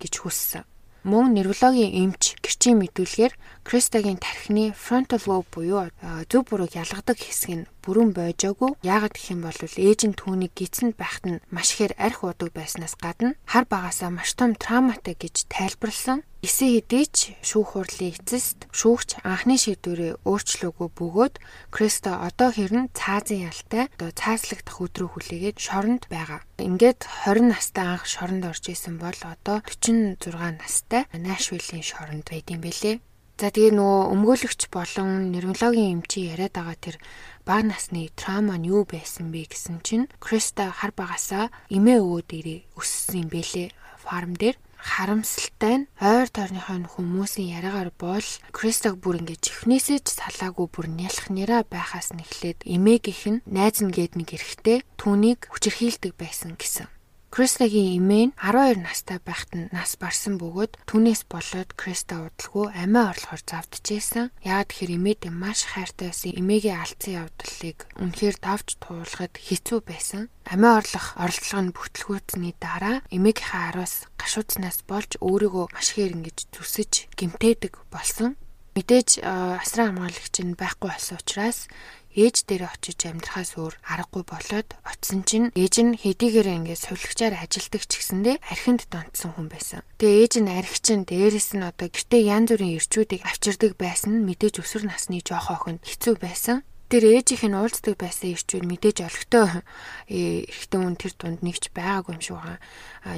гэж 0.00 0.14
хүссэн. 0.16 0.64
Мөн 1.04 1.36
неврологийн 1.36 1.92
эмч 2.08 2.40
гэрчийн 2.40 2.80
мэдүүлгээр 2.80 3.32
Кристагийн 3.64 4.20
тархины 4.20 4.76
frontal 4.76 5.24
lobe 5.24 5.48
буюу 5.50 5.88
зөв 6.28 6.42
бурууг 6.44 6.76
ялгадаг 6.76 7.16
хэсэг 7.16 7.50
нь 7.56 7.68
бүрэн 7.80 8.12
бойжоогүй. 8.12 8.76
Яагаад 8.84 9.16
гэх 9.16 9.32
юм 9.32 9.40
бол 9.40 9.56
ээж 9.56 10.00
нь 10.04 10.18
түүнийг 10.20 10.52
гидсэнд 10.52 11.00
байхад 11.00 11.24
нь 11.24 11.42
маш 11.48 11.72
ихээр 11.72 11.96
арх 11.96 12.28
удаг 12.28 12.52
байснаас 12.52 12.92
гадна 13.00 13.40
хар 13.48 13.64
багасаа 13.64 14.12
маш 14.12 14.36
том 14.36 14.52
травматай 14.52 15.16
гэж 15.16 15.48
тайлбарлсан. 15.48 16.28
Эсээ 16.44 16.84
хэдий 16.84 17.08
ч 17.08 17.32
шүүх 17.40 17.72
хурлын 17.72 18.12
эцэст 18.12 18.68
шүүгч 18.68 19.24
анхны 19.24 19.56
шийдвэрээ 19.56 20.20
өөрчлөөгүй 20.28 20.88
бөгөөд 20.92 21.34
Криста 21.72 22.20
одоо 22.20 22.52
хэрн 22.52 22.92
цаазын 22.92 23.48
ялтай 23.48 23.88
одоо 23.96 24.12
цаазлагдах 24.12 24.76
өдрөө 24.76 25.08
хүлээгээд 25.08 25.56
шоронд 25.56 26.04
байгаа. 26.12 26.44
Ингээд 26.60 27.00
20 27.24 27.48
настай 27.48 27.88
анх 27.88 28.04
шоронд 28.04 28.44
орж 28.44 28.64
исэн 28.68 29.00
бол 29.00 29.16
одоо 29.24 29.64
46 29.64 30.20
настай 30.60 31.08
Нашвиллийн 31.16 31.80
шоронд 31.80 32.28
байд 32.28 32.52
юм 32.52 32.60
бэлээ. 32.60 33.00
За 33.34 33.50
тэгээ 33.50 33.74
нөгөө 33.74 34.14
өмгөөлөгч 34.14 34.62
болон 34.70 35.34
нейрологийн 35.34 35.98
эмчи 35.98 36.30
яриад 36.30 36.54
байгаа 36.54 36.78
тэр 36.78 36.96
бага 37.42 37.66
насны 37.66 38.14
траума 38.14 38.54
нь 38.62 38.70
юу 38.70 38.86
байсан 38.86 39.34
бэ 39.34 39.50
гэсэн 39.50 39.82
чинь 39.82 40.06
Криста 40.22 40.70
хар 40.70 40.94
багасаа 40.94 41.50
эмээ 41.66 41.98
өвөө 41.98 42.22
дээрээ 42.30 42.60
өссөн 42.78 43.26
юм 43.26 43.28
бэлээ 43.34 43.68
фарм 44.06 44.38
дээр 44.38 44.54
харамсалтай 44.78 45.74
нь 45.82 45.88
ойр 45.98 46.28
тойрныхоо 46.30 46.78
хүмүүсийн 46.94 47.58
яриагаар 47.58 47.90
бол 47.98 48.28
Кристог 48.54 49.02
бүр 49.02 49.18
ингэж 49.18 49.40
чихнээсээ 49.50 49.98
ч 50.04 50.14
салаагүй 50.14 50.70
бүр 50.70 50.86
нялх 50.92 51.26
нэраа 51.32 51.66
байхаас 51.66 52.14
нь 52.14 52.22
эхлээд 52.22 52.62
эмээгийнх 52.62 53.24
нь 53.32 53.42
найз 53.50 53.82
нь 53.82 53.90
гээд 53.90 54.14
нэг 54.14 54.28
эрэхтэй 54.36 54.78
түүнийг 55.00 55.50
хүчирхийлдэг 55.50 56.12
байсан 56.20 56.54
гэсэн. 56.54 56.93
Кристагийн 57.34 57.98
эмээ 57.98 58.24
нь 58.30 58.32
12 58.38 58.78
настай 58.86 59.18
байхад 59.18 59.50
нь 59.58 59.66
нас 59.74 59.98
барсан 59.98 60.38
бөгөөд 60.38 60.78
түүнээс 60.86 61.26
болоод 61.26 61.74
Криста 61.74 62.30
удалгүй 62.30 62.70
амиа 62.70 63.10
орлохоор 63.10 63.42
завдчихсэн. 63.42 64.30
Яагаад 64.46 64.70
тэгэхээр 64.70 64.94
эмээдээ 65.02 65.32
маш 65.34 65.66
хайртай 65.66 66.14
байсан. 66.14 66.38
Эмээгийн 66.38 66.78
алдсан 66.78 67.26
явдлыг 67.26 67.78
үнэхээр 67.98 68.36
давж 68.38 68.78
туулахад 68.78 69.34
хэцүү 69.34 69.78
байсан. 69.82 70.30
Амиа 70.46 70.78
орлох 70.78 71.06
оролдлого 71.18 71.62
нь 71.66 71.74
бүтлгүүцний 71.74 72.54
дараа 72.62 73.02
эмээгийнхээ 73.10 73.62
араас 73.66 74.06
гашууцнаас 74.14 74.86
болж 74.86 75.18
өөрийгөө 75.18 75.74
маш 75.74 75.90
ихээр 75.90 76.14
ингэж 76.14 76.38
зүсэж 76.54 77.10
гимтээдэг 77.18 77.82
болсон. 77.90 78.38
Мэдээж 78.78 79.22
асран 79.26 79.94
хамгаалагч 79.98 80.34
нь 80.38 80.58
байхгүй 80.58 80.90
болсон 80.90 81.18
учраас 81.18 81.66
ээж 82.14 82.46
дээр 82.46 82.70
очиж 82.70 82.98
амьдрахаас 83.10 83.58
өөр 83.58 83.74
аргагүй 83.82 84.24
болоод 84.26 84.68
очисон 84.86 85.22
чинь 85.26 85.48
ээж 85.58 85.74
нь 85.82 85.98
хэдийгээр 85.98 86.48
ингээд 86.62 86.84
сувлагчаар 86.86 87.34
ажилдаг 87.42 87.82
ч 87.84 87.92
гэсэндээ 87.98 88.36
архинд 88.38 88.86
донтсон 88.86 89.34
хүн 89.34 89.48
байсан. 89.50 89.82
Тэгээ 89.98 90.22
ээж 90.22 90.34
нь 90.40 90.54
архичин 90.54 91.00
дээрэс 91.04 91.58
нь 91.58 91.66
одоо 91.66 91.90
гэртээ 91.90 92.22
янз 92.30 92.48
бүрийн 92.54 92.78
ирчүүдийг 92.78 93.22
авчирдаг 93.26 93.72
байсан 93.74 94.22
нь 94.22 94.26
мэдээж 94.30 94.62
өсвөр 94.62 94.84
насны 94.86 95.18
жоох 95.26 95.50
охинд 95.50 95.82
хэцүү 95.82 96.14
байсан. 96.22 96.62
Тэр 96.92 97.10
ээжийнх 97.10 97.48
нь 97.48 97.58
уулздаг 97.58 97.96
байсан 97.98 98.36
ирчүүд 98.36 98.64
мэдээж 98.70 98.98
олигтой 99.02 99.64
эрэгтэй 100.06 100.78
хүн 100.78 100.94
тэр 101.00 101.12
дунд 101.16 101.40
нэгч 101.42 101.72
байгаагүй 101.74 102.14
юм 102.14 102.22
шиг 102.22 102.36
байгаа. 102.38 102.60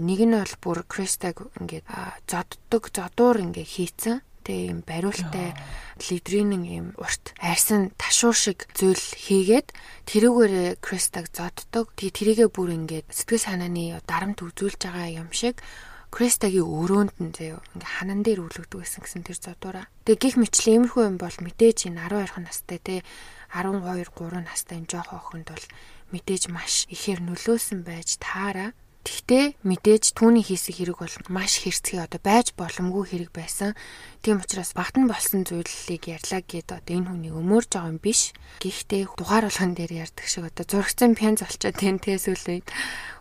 Нэг 0.00 0.20
нь 0.22 0.38
бол 0.38 0.54
бүр 0.62 0.78
Кристаг 0.88 1.44
ингээд 1.60 1.84
зодддаг, 2.30 2.82
зодуур 2.94 3.36
ингээд 3.42 3.68
хийцэн 3.68 4.24
те 4.46 4.70
юм 4.70 4.86
бариултай 4.86 5.58
лидринэн 5.98 6.62
юм 6.62 6.86
урт 7.02 7.34
арьсан 7.42 7.90
ташуур 7.98 8.36
шиг 8.38 8.70
зүйл 8.78 8.94
хийгээд 8.94 9.74
тэрүүгээр 10.06 10.78
Кристаг 10.78 11.26
зоддог. 11.34 11.90
Тэгээ 11.98 12.14
тэрийгэ 12.14 12.46
бүр 12.54 12.78
ингээд 12.78 13.10
сэтгэл 13.10 13.42
санааны 13.42 13.98
дарамт 14.06 14.38
үзүүлж 14.46 14.78
байгаа 14.86 15.10
юм 15.26 15.34
шиг 15.34 15.58
Кристагийн 16.14 16.64
өрөөнд 16.64 17.18
нь 17.18 17.34
заяа 17.34 17.60
ингээ 17.74 17.92
ханан 17.98 18.22
дээр 18.22 18.46
үлгдэг 18.46 18.78
байсан 18.78 19.02
гэсэн 19.02 19.26
тэр 19.26 19.38
зодуура. 19.42 19.90
Тэгээ 20.06 20.22
гих 20.22 20.36
мэтлээ 20.38 20.74
иймэрхүү 20.78 21.02
юм 21.02 21.16
бол 21.18 21.36
мэдээж 21.42 21.90
энэ 21.90 22.06
12 22.06 22.46
настай 22.46 22.78
те 22.78 22.96
12 23.50 23.82
3 23.82 24.46
настай 24.46 24.78
энэ 24.78 24.88
жоох 24.88 25.10
охинд 25.10 25.50
бол 25.50 25.66
мэдээж 26.14 26.42
маш 26.54 26.86
ихээр 26.94 27.20
нөлөөсөн 27.26 27.82
байж 27.82 28.22
таараа 28.22 28.70
Гэхдээ 29.06 29.62
мэдээж 29.62 30.18
түүний 30.18 30.42
хийсэн 30.42 30.74
хэрэг 30.74 30.98
бол 30.98 31.14
маш 31.30 31.62
хэрцгий 31.62 32.02
одоо 32.02 32.18
байж 32.18 32.50
боломгүй 32.58 33.06
хэрэг 33.06 33.30
байсан. 33.30 33.78
Тийм 34.26 34.42
учраас 34.42 34.74
багтан 34.74 35.06
болсон 35.06 35.46
зүйлийг 35.46 36.10
ярьлаа 36.10 36.42
гэд 36.42 36.74
одоо 36.74 36.94
энэ 36.98 37.14
хүний 37.14 37.30
өмөрж 37.30 37.78
байгаа 37.78 37.94
юм 37.94 38.02
биш. 38.02 38.34
Гэхдээ 38.58 39.14
дугаар 39.14 39.46
болгон 39.46 39.78
дээр 39.78 40.02
ярьдаг 40.02 40.26
шиг 40.26 40.50
одоо 40.50 40.66
зургцсан 40.66 41.14
пянз 41.14 41.46
болчоод 41.46 41.78
тэн 41.78 42.02
тэсүүл 42.02 42.50
үед 42.50 42.66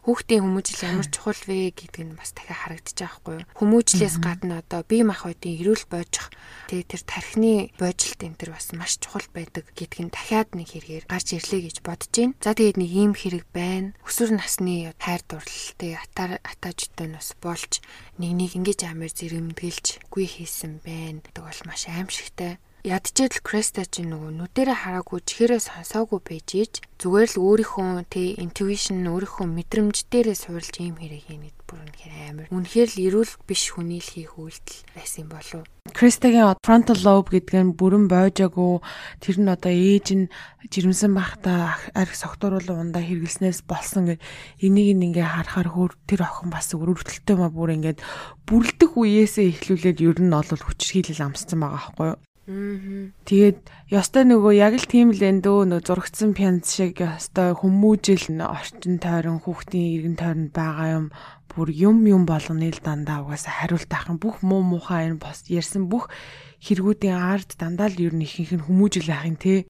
хүүхдийн 0.05 0.41
хүмүүжил 0.41 0.85
ямар 0.85 1.05
чухал 1.09 1.41
вэ 1.45 1.74
гэдг 1.77 1.97
нь 2.05 2.17
бас 2.17 2.33
дахиад 2.33 2.57
харагдаж 2.57 2.97
байгаа 2.97 3.17
хгүй 3.21 3.35
юу. 3.41 3.50
Хүмүүжлээс 3.57 4.17
гадна 4.21 4.62
одоо 4.62 4.81
бие 4.85 5.01
махбодын 5.05 5.57
эрүүл 5.62 5.85
бойжих 5.89 6.29
тэгээ 6.69 6.89
тэр 6.89 7.01
тархины 7.09 7.53
бойжилт 7.77 8.21
энэ 8.21 8.38
төр 8.38 8.51
бас 8.53 8.69
маш 8.77 9.01
чухал 9.01 9.25
байдаг 9.33 9.65
гэдг 9.77 10.09
нь 10.09 10.13
дахиад 10.13 10.53
нэг 10.53 10.77
хэрэгээр 10.77 11.09
гарч 11.09 11.27
ирлээ 11.33 11.62
гэж 11.69 11.77
бодож 11.81 12.13
байна. 12.13 12.38
За 12.38 12.53
тэгээд 12.53 12.77
нэг 12.81 12.91
ийм 12.93 13.13
хэрэг 13.17 13.45
байна. 13.50 13.97
Өсвөр 14.05 14.38
насны 14.38 14.93
хайр 15.01 15.21
дурлалтай 15.25 15.97
атаар 15.97 16.38
атаажтай 16.45 17.09
нь 17.09 17.17
бас 17.17 17.33
болж 17.41 17.81
нэг 18.21 18.31
нэг 18.38 18.51
ингэж 18.62 18.85
амар 18.85 19.09
зэрэмдгэлж 19.09 20.05
гүй 20.13 20.25
хийсэн 20.29 20.85
байна 20.85 20.94
гэдэг 21.21 21.43
бол 21.43 21.61
маш 21.65 21.87
аимшигтай 21.87 22.57
ядчил 22.86 23.34
Креста 23.42 23.82
чинь 23.89 24.13
нөгөө 24.13 24.46
нүдэрэ 24.46 24.74
хараагүй 24.86 25.25
чихээрээ 25.25 25.58
сонсоогүй 25.58 26.22
байж 26.22 26.50
ийж 26.54 26.74
зүгээр 27.01 27.30
л 27.34 27.42
өөрийнхөө 27.42 28.06
тэ 28.13 28.38
интуишн 28.38 29.10
өөрийнхөө 29.10 29.46
мэдрэмж 29.50 30.06
дээрээ 30.13 30.38
суурилж 30.38 30.75
ийм 30.86 31.01
хэрэг 31.01 31.25
хийнэ 31.25 31.50
бүр 31.65 31.82
үнэхээр 31.82 32.13
амар. 32.30 32.48
Үнэхээр 32.54 32.89
л 32.94 32.98
эрүүл 33.10 33.34
биш 33.50 33.74
хүний 33.74 33.98
л 33.98 34.06
хийх 34.06 34.38
үйлдэл 34.38 34.86
байсан 34.94 35.25
болов. 35.25 35.65
Кристагийн 35.98 36.62
frontal 36.62 37.00
lobe 37.01 37.34
гэдэг 37.34 37.58
нь 37.58 37.74
бүрэн 37.74 38.06
бойжаагүй 38.06 38.77
тэр 39.18 39.36
нь 39.42 39.50
одоо 39.50 39.74
ээж 39.74 40.08
нь 40.13 40.30
жирэмсэн 40.70 41.10
байхдаа 41.18 41.82
арх 41.98 42.13
согтууруулан 42.13 42.94
ундаа 42.94 43.01
хэрэглэснээс 43.01 43.65
болсон 43.65 44.13
гэд 44.13 44.22
энийг 44.62 44.94
ингээ 44.94 45.25
харахаар 45.25 45.70
хөр 45.74 45.92
тэр 46.06 46.22
охин 46.22 46.54
бас 46.54 46.70
өрөвдөлтөй 46.70 47.34
ма 47.34 47.50
бүр 47.50 47.82
ингээд 47.82 48.01
бүрлдэх 48.46 48.94
үеэсээ 48.94 49.58
эхлүүлээд 49.58 50.06
ер 50.06 50.18
нь 50.22 50.38
олол 50.38 50.62
хүчрхийлэл 50.62 51.25
амссан 51.34 51.65
байгаа 51.65 51.82
байхгүй 51.82 52.08
юу 52.13 52.18
Тэгээд 52.45 53.89
ёстой 53.89 54.21
нөгөө 54.29 54.53
яг 54.53 54.77
л 54.77 54.85
тийм 54.85 55.09
л 55.09 55.17
эндөө 55.17 55.65
нөгөө 55.65 55.81
зургцсан 55.81 56.37
пянц 56.37 56.77
шиг 56.77 57.01
ёстой 57.01 57.57
хүмүүжил 57.57 58.37
орчин 58.37 59.01
тойрон 59.01 59.41
хүүхдийн 59.41 60.13
иргэн 60.13 60.13
тойронд 60.13 60.53
байгаа 60.53 60.89
юм. 60.93 61.05
Бүр 61.49 61.73
юм 61.73 62.05
юм 62.05 62.29
болгоны 62.29 62.69
л 62.69 62.81
дандаа 62.85 63.25
угаасаа 63.25 63.65
хариулт 63.65 63.89
ахын 63.89 64.21
бүх 64.21 64.45
муу 64.45 64.61
муухай 64.61 65.09
энэ 65.09 65.17
бос 65.17 65.41
ярьсан 65.49 65.89
бүх 65.89 66.13
хэрэгүүдийн 66.61 67.17
ард 67.17 67.57
дандаа 67.57 67.89
л 67.89 67.97
ер 67.97 68.13
нь 68.13 68.21
ихэнх 68.21 68.61
нь 68.61 68.65
хүмүүжил 68.69 69.09
ахын 69.09 69.41
те. 69.41 69.65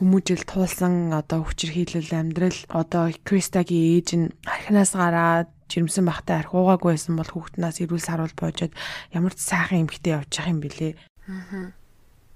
Хүмүүжил 0.00 0.48
туулсан 0.48 1.12
одоо 1.12 1.44
хүчирхийлэл 1.44 2.08
амьдрал 2.16 2.56
одоо 2.72 3.12
Кристагийн 3.20 4.00
ээж 4.00 4.08
нь 4.16 4.32
архинаас 4.48 4.96
гараад 4.96 5.52
жирэмсэн 5.68 6.08
байхдаа 6.08 6.40
арх 6.40 6.56
уугаагүй 6.56 6.96
байсан 6.96 7.20
бол 7.20 7.28
хүүхднээс 7.28 7.84
ирүүл 7.84 8.00
саруул 8.00 8.32
боожод 8.32 8.72
ямар 9.12 9.36
ч 9.36 9.44
сайхан 9.44 9.84
эмгтэй 9.84 10.16
явж 10.16 10.32
явах 10.40 10.52
юм 10.56 10.60
бэлээ. 10.64 10.92
Аа 11.28 11.81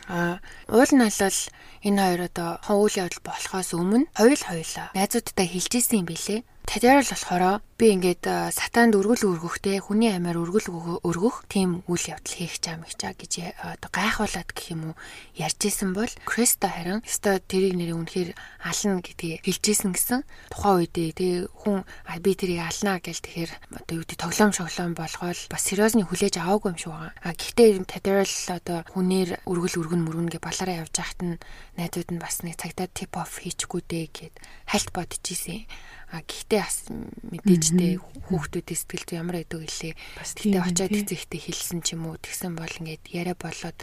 А 0.08 0.38
уул 0.68 0.90
нь 0.92 1.02
алал 1.02 1.38
энэ 1.82 2.00
хоёр 2.02 2.20
одоо 2.30 2.50
ховуул 2.62 2.94
явдал 2.94 3.22
болохоос 3.26 3.74
өмнө 3.74 4.06
хоёул 4.14 4.42
хоёлаа 4.46 4.88
найзуудтай 4.94 5.46
хэлжсэн 5.50 6.02
юм 6.02 6.06
билэ. 6.06 6.46
Тадиар 6.66 7.06
л 7.06 7.08
болохоор 7.14 7.62
би 7.78 7.94
ингээд 7.94 8.26
сатаанд 8.50 8.98
өргөл 8.98 9.38
өргөхтэй 9.38 9.78
хүний 9.78 10.10
амиар 10.10 10.40
өргөл 10.42 10.98
өргөх 11.06 11.46
тийм 11.46 11.86
үйл 11.86 12.04
явдал 12.10 12.34
хийх 12.34 12.58
чам 12.58 12.82
их 12.82 12.98
чаа 12.98 13.14
гэж 13.14 13.54
одоо 13.62 13.90
гайхуулаад 13.94 14.50
гэх 14.50 14.74
юм 14.74 14.90
уу 14.90 14.94
ярьж 15.38 15.60
исэн 15.62 15.94
бол 15.94 16.10
Креста 16.26 16.66
харин 16.72 17.04
өстой 17.06 17.38
тэрийг 17.44 17.78
нэрээ 17.78 17.96
үнэхээр 18.00 18.30
ална 18.64 18.98
гэдгийг 18.98 19.46
хэлжсэн 19.46 19.92
гэсэн 19.94 20.20
тухайн 20.50 20.76
үедээ 20.82 21.10
тэгээ 21.14 21.40
хүн 21.52 21.84
би 22.24 22.30
тэрийг 22.34 22.64
алнаа 22.64 22.96
гэл 22.98 23.20
тэгэхээр 23.22 23.52
одоо 23.76 23.94
юу 23.94 24.02
гэдэг 24.02 24.18
тоглоом 24.18 24.52
шоглоом 24.56 24.92
болгоол 24.98 25.40
бас 25.52 25.62
сериосны 25.62 26.02
хүлээж 26.02 26.34
аваагүй 26.40 26.74
юм 26.74 26.80
шиг 26.80 26.92
байгаа. 26.96 27.12
А 27.22 27.36
гэхдээ 27.36 27.70
Тадиар 27.86 28.26
л 28.26 28.50
одоо 28.56 28.78
хүнээр 28.90 29.30
өргөл 29.44 29.80
өргөн 29.84 30.02
мөргөн 30.02 30.32
гэ 30.34 30.40
балаараа 30.42 30.82
явж 30.82 30.96
байхад 30.98 31.20
нь 31.22 31.36
найзууд 31.78 32.10
нь 32.10 32.22
бас 32.24 32.42
нэг 32.42 32.56
цагтаа 32.56 32.88
тип 32.90 33.14
оф 33.20 33.38
хийчихгүй 33.38 33.84
дээ 33.84 34.06
гэд 34.10 34.34
хальт 34.66 34.90
бодож 34.96 35.22
исэн. 35.22 35.68
А 36.14 36.22
гэхдээ 36.22 36.62
бас 36.62 36.78
мэдээжтэй 37.26 37.98
хүүхдүүдийн 37.98 38.78
сэтгэл 38.78 39.06
зүй 39.10 39.18
ямар 39.18 39.36
байдаг 39.42 39.60
гэлээ. 39.66 39.94
Тэгтээ 40.22 40.62
очиод 40.62 40.94
эцэгтэй 41.02 41.40
хэлсэн 41.42 41.80
ч 41.82 41.98
юм 41.98 42.06
уу 42.06 42.16
тэгсэн 42.22 42.54
бол 42.54 42.70
ингээд 42.70 43.10
яриа 43.10 43.34
болоод 43.34 43.78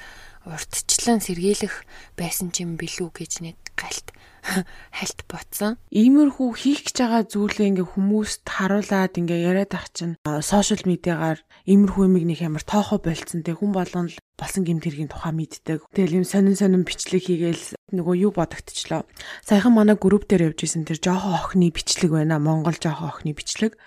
уртчлан 0.48 1.20
сэргийлэх 1.20 1.84
байсан 2.16 2.56
ч 2.56 2.64
юм 2.64 2.80
билүү 2.80 3.12
гэж 3.12 3.34
нэг 3.44 3.58
галт 3.76 4.16
хальт 4.98 5.20
ботсон. 5.32 5.80
Иймэрхүү 5.92 6.50
хийх 6.60 6.84
гэж 6.88 6.96
байгаа 7.00 7.24
зүйлээ 7.28 7.70
ингээ 7.72 7.88
хүмүүст 7.96 8.44
харуулад 8.44 9.16
ингээ 9.16 9.40
яриад 9.40 9.72
ах 9.76 9.88
чинь 9.96 10.20
сошиал 10.24 10.84
медиагаар 10.84 11.40
иймэрхүү 11.64 12.04
юмыг 12.08 12.24
нэг 12.28 12.40
ямар 12.44 12.64
тоохоо 12.64 13.00
болцсон 13.00 13.44
те 13.44 13.56
хүн 13.56 13.72
болгон 13.72 14.12
л 14.12 14.20
болсон 14.36 14.68
гэмт 14.68 14.84
хэргийн 14.84 15.12
тухай 15.12 15.32
мэддэг. 15.32 15.88
Тэгэл 15.96 16.24
юм 16.24 16.26
сонин 16.28 16.60
сонин 16.60 16.84
бичлэг 16.84 17.24
хийгээл 17.24 17.64
нөгөө 17.94 18.16
юу 18.28 18.32
бодогдчихлоо. 18.34 19.06
Саяхан 19.46 19.74
манай 19.78 19.96
групп 19.96 20.26
дээр 20.28 20.52
явж 20.52 20.66
исэн 20.66 20.84
тэр 20.84 21.00
жоохон 21.00 21.38
охины 21.38 21.70
бичлэг 21.70 22.12
байна. 22.12 22.42
Монгол 22.42 22.76
жоохон 22.76 23.14
охины 23.14 23.38
бичлэг. 23.38 23.78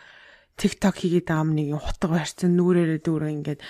TikTok 0.57 0.97
хийгээд 1.05 1.29
байгаа 1.29 1.53
нэг 1.53 1.69
хутга 1.77 2.09
барьсан 2.17 2.57
нүрээрээ 2.57 3.05
дүүрээ 3.05 3.33
ингээд 3.37 3.61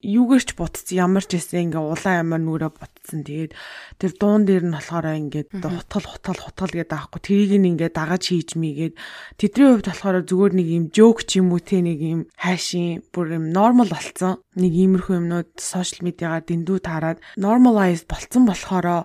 юугэрч 0.00 0.56
бутцсан 0.56 0.96
ямар 0.96 1.24
ч 1.28 1.36
байсан 1.36 1.68
ингээ 1.68 1.84
улаан 1.84 2.20
ямар 2.24 2.40
нүрээ 2.40 2.72
бутцсан 2.72 3.20
тэгээд 3.28 3.52
тэр 4.00 4.12
дуун 4.16 4.48
дээр 4.48 4.64
нь 4.64 4.72
болохоор 4.72 5.06
ингээд 5.20 5.48
хутгал 5.52 6.06
хутгал 6.08 6.40
хутгал 6.40 6.72
гэдэг 6.72 6.96
аахгүй 6.96 7.20
тэрийг 7.20 7.52
нь 7.60 7.68
ингээ 7.76 7.92
дагаж 7.92 8.24
хийж 8.32 8.56
мийгээд 8.56 8.94
тэдний 9.36 9.68
хувьд 9.68 9.88
болохоор 9.92 10.16
зүгээр 10.24 10.52
нэг 10.56 10.68
юм 10.72 10.84
жоок 10.96 11.18
ч 11.28 11.44
юм 11.44 11.52
уу 11.52 11.60
те 11.60 11.84
нэг 11.84 12.00
юм 12.00 12.20
хайшин 12.40 13.04
бүр 13.12 13.36
юм 13.36 13.44
нормал 13.52 13.92
болцсон 13.92 14.40
нэг 14.56 14.72
иймэрхүү 14.72 15.20
юмнууд 15.20 15.60
сошиал 15.60 16.08
медиагаар 16.08 16.48
дэндүү 16.48 16.78
таарад 16.80 17.20
normalized 17.36 18.08
болцсон 18.08 18.48
болохоор 18.48 19.04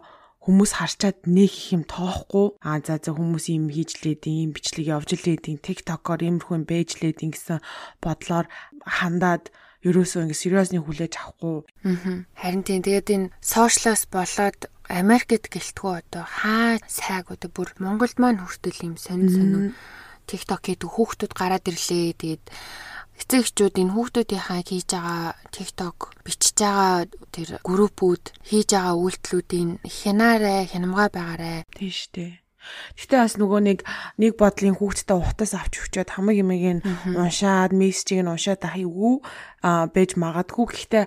хүмүүс 0.50 0.72
харчаад 0.82 1.30
нэг 1.30 1.54
их 1.54 1.78
юм 1.78 1.84
тоохгүй 1.86 2.58
а 2.66 2.82
за 2.82 2.98
за 2.98 3.14
хүмүүс 3.14 3.54
юм 3.54 3.70
хийж 3.70 4.02
лээд 4.02 4.26
юм 4.26 4.50
бичлэг 4.58 4.90
явж 4.98 5.14
лээд 5.14 5.46
юм 5.46 5.62
иймэрхүү 5.62 6.56
юм 6.58 6.66
байж 6.66 6.98
лээд 6.98 7.22
гэсэн 7.22 7.62
бодлоор 8.02 8.50
хандаад 8.82 9.54
ерөөсөө 9.86 10.26
ингэ 10.26 10.36
сериосны 10.36 10.82
хүлээж 10.82 11.14
авахгүй. 11.22 11.64
Харин 12.34 12.64
тийм 12.66 12.82
тэгээд 12.82 13.10
энэ 13.14 13.32
сошиалос 13.40 14.10
болоод 14.12 14.60
Америкт 14.90 15.54
гэлтгүү 15.54 15.92
одоо 16.02 16.26
хаа 16.26 16.82
сайг 16.90 17.30
одоо 17.30 17.48
бүр 17.54 17.70
Монголд 17.78 18.18
маань 18.18 18.42
хүртэл 18.42 18.90
юм 18.90 18.96
сонин 18.98 19.30
сонин 19.30 19.66
TikTok 20.26 20.66
гэдэг 20.66 20.90
хүүхдүүд 20.90 21.34
гараад 21.38 21.70
ирлээ. 21.70 22.18
Тэгээд 22.18 22.44
эцэг 23.20 23.40
эхчүүд 23.44 23.76
энэ 23.84 23.94
хүүхдүүдийнхаа 23.94 24.62
хийж 24.64 24.90
байгаа 24.96 25.36
TikTok 25.52 25.98
бичиж 26.26 26.58
байгаа 26.64 27.06
тэр 27.36 27.50
группүүд 27.62 28.24
хийж 28.48 28.70
байгаа 28.74 28.96
үйлдэлүүдийн 28.96 29.70
хянаарэ 29.84 30.72
хянамгаа 30.72 31.10
байгаарэ. 31.12 31.68
Тийм 31.76 31.92
шүү 31.92 32.12
дээ. 32.16 32.34
Гэтэ 33.00 33.16
бас 33.18 33.34
нөгөө 33.40 33.62
нэг 33.66 33.80
нэг 34.20 34.34
бодлын 34.36 34.76
хүүхдтэй 34.78 35.16
утас 35.16 35.56
авч 35.56 35.74
өчөөд 35.80 36.10
хамаг 36.12 36.36
юмыг 36.38 36.64
нь 36.80 36.84
уншаад 37.16 37.72
мессежийг 37.72 38.28
нь 38.28 38.32
уншаад 38.32 38.62
ах 38.68 38.76
юу 38.78 39.24
а 39.64 39.88
бэж 39.88 40.20
магадгүй. 40.20 40.66
Гэхдээ 40.68 41.06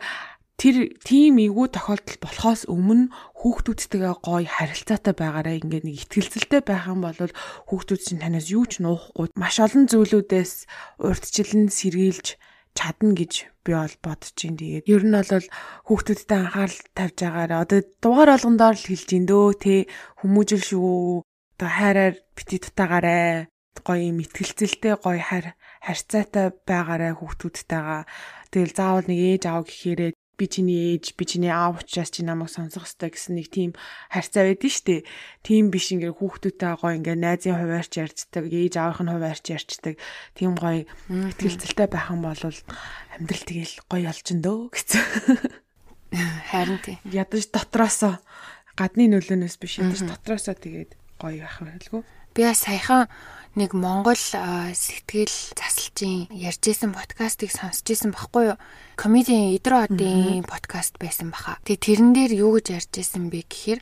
тэр 0.61 0.95
тийм 1.03 1.41
эйгүү 1.43 1.67
тохиолдол 1.75 2.19
болохоос 2.23 2.63
өмнө 2.69 3.11
хүүхдүүдтэйгээ 3.41 4.15
гоё 4.21 4.47
харилцаатай 4.47 5.15
байгаараа 5.17 5.59
ингээд 5.59 5.85
нэг 5.89 5.97
ихтгэлцэлтэй 6.05 6.63
байх 6.63 6.87
юм 6.87 7.01
бол 7.03 7.19
хүүхдүүд 7.69 8.01
чинь 8.05 8.23
танаас 8.23 8.49
юу 8.53 8.65
ч 8.69 8.85
нуухгүй. 8.85 9.33
Маш 9.35 9.57
олон 9.59 9.89
зүйлүүдээс 9.91 10.53
урдчилан 11.03 11.67
сэргийлж 11.73 12.27
чадна 12.79 13.13
гэж 13.17 13.33
би 13.65 13.73
бол 13.75 13.97
бодож 14.05 14.37
байна. 14.39 14.59
Тэгээд 14.61 14.87
ер 14.93 15.03
нь 15.03 15.17
бол 15.17 15.47
хүүхдүүдтэй 15.89 16.39
анхаарал 16.39 16.81
тавьж 16.95 17.17
байгаараа 17.21 17.61
одоо 17.65 17.81
дугаар 18.03 18.31
болгондоор 18.37 18.77
л 18.79 18.89
хэлж 18.89 19.09
ин 19.19 19.27
дөө. 19.27 19.49
Те 19.59 19.75
хүмүүжил 20.21 20.63
шүү. 20.63 21.23
Одоо 21.59 21.69
хайраар 21.69 22.15
бити 22.37 22.57
дутаагаарэ 22.63 23.49
гоё 23.87 24.03
юм 24.11 24.19
ихтгэлцэлтэй 24.23 24.95
гоё 25.01 25.21
хайр 25.23 25.47
харьцаатай 25.87 26.47
байгаарэ 26.69 27.09
хүүхдүүдтэйгаа 27.19 28.03
тэгэл 28.53 28.77
заавал 28.79 29.07
нэг 29.09 29.21
ээж 29.31 29.43
аав 29.49 29.65
гэхээрээ 29.67 30.13
би 30.43 30.51
чиний 30.51 30.99
ээж, 30.99 31.15
би 31.15 31.23
чиний 31.23 31.55
аав 31.55 31.79
учраас 31.79 32.11
чи 32.11 32.27
намайг 32.27 32.51
сонсох 32.51 32.91
ёстой 32.91 33.15
гэсэн 33.15 33.39
нэг 33.39 33.47
тийм 33.47 33.79
харьцаа 34.11 34.51
байдэн 34.51 34.75
штэ. 34.75 35.07
Тийм 35.47 35.71
биш 35.71 35.95
ингээ 35.95 36.19
хүүхдүүдтэй 36.19 36.83
гоё 36.83 36.99
ингээ 36.99 37.15
найзын 37.15 37.63
хуваарч 37.63 38.03
ярьцдаг, 38.03 38.51
ээж 38.51 38.75
аавын 38.75 39.15
хуваарч 39.15 39.47
ярьцдаг. 39.55 39.95
Тийм 40.35 40.59
гоё 40.59 40.83
ихтгэлцэлтэй 41.07 41.87
байх 41.87 42.11
юм 42.11 42.27
бол 42.27 42.35
амьдрал 42.43 43.45
тэгэл 43.47 43.75
гоё 43.87 44.11
олчин 44.11 44.43
дөө 44.43 44.61
гэсэн. 44.75 45.03
Харин 46.51 46.79
тийм. 46.83 46.99
Ядаж 47.07 47.47
дотроосоо 47.55 48.19
гадны 48.75 49.07
нөлөөнөөс 49.15 49.57
биш 49.63 49.79
ядаж 49.79 50.03
дотроосоо 50.11 50.59
тэгээд 50.59 50.99
гоё 51.23 51.47
байх 51.47 51.63
байлгүй. 51.63 52.03
Би 52.33 52.49
саяхан 52.55 53.13
нэг 53.61 53.77
Монгол 53.77 54.17
сэтгэл 54.17 55.37
засалчийн 55.53 56.33
ярьжсэн 56.33 56.97
подкастыг 56.97 57.53
сонсч 57.53 57.85
ирсэн 57.93 58.17
баггүй 58.17 58.57
юу? 58.57 58.59
Комедийн 58.97 59.53
Идродын 59.53 60.41
подкаст 60.49 60.97
байсан 60.97 61.29
баха. 61.29 61.61
Тэгээ 61.69 61.85
тэрэн 61.85 62.11
дээр 62.17 62.33
юу 62.41 62.57
гэж 62.57 62.73
ярьжсэн 62.81 63.29
бэ 63.29 63.45
гэхээр 63.45 63.81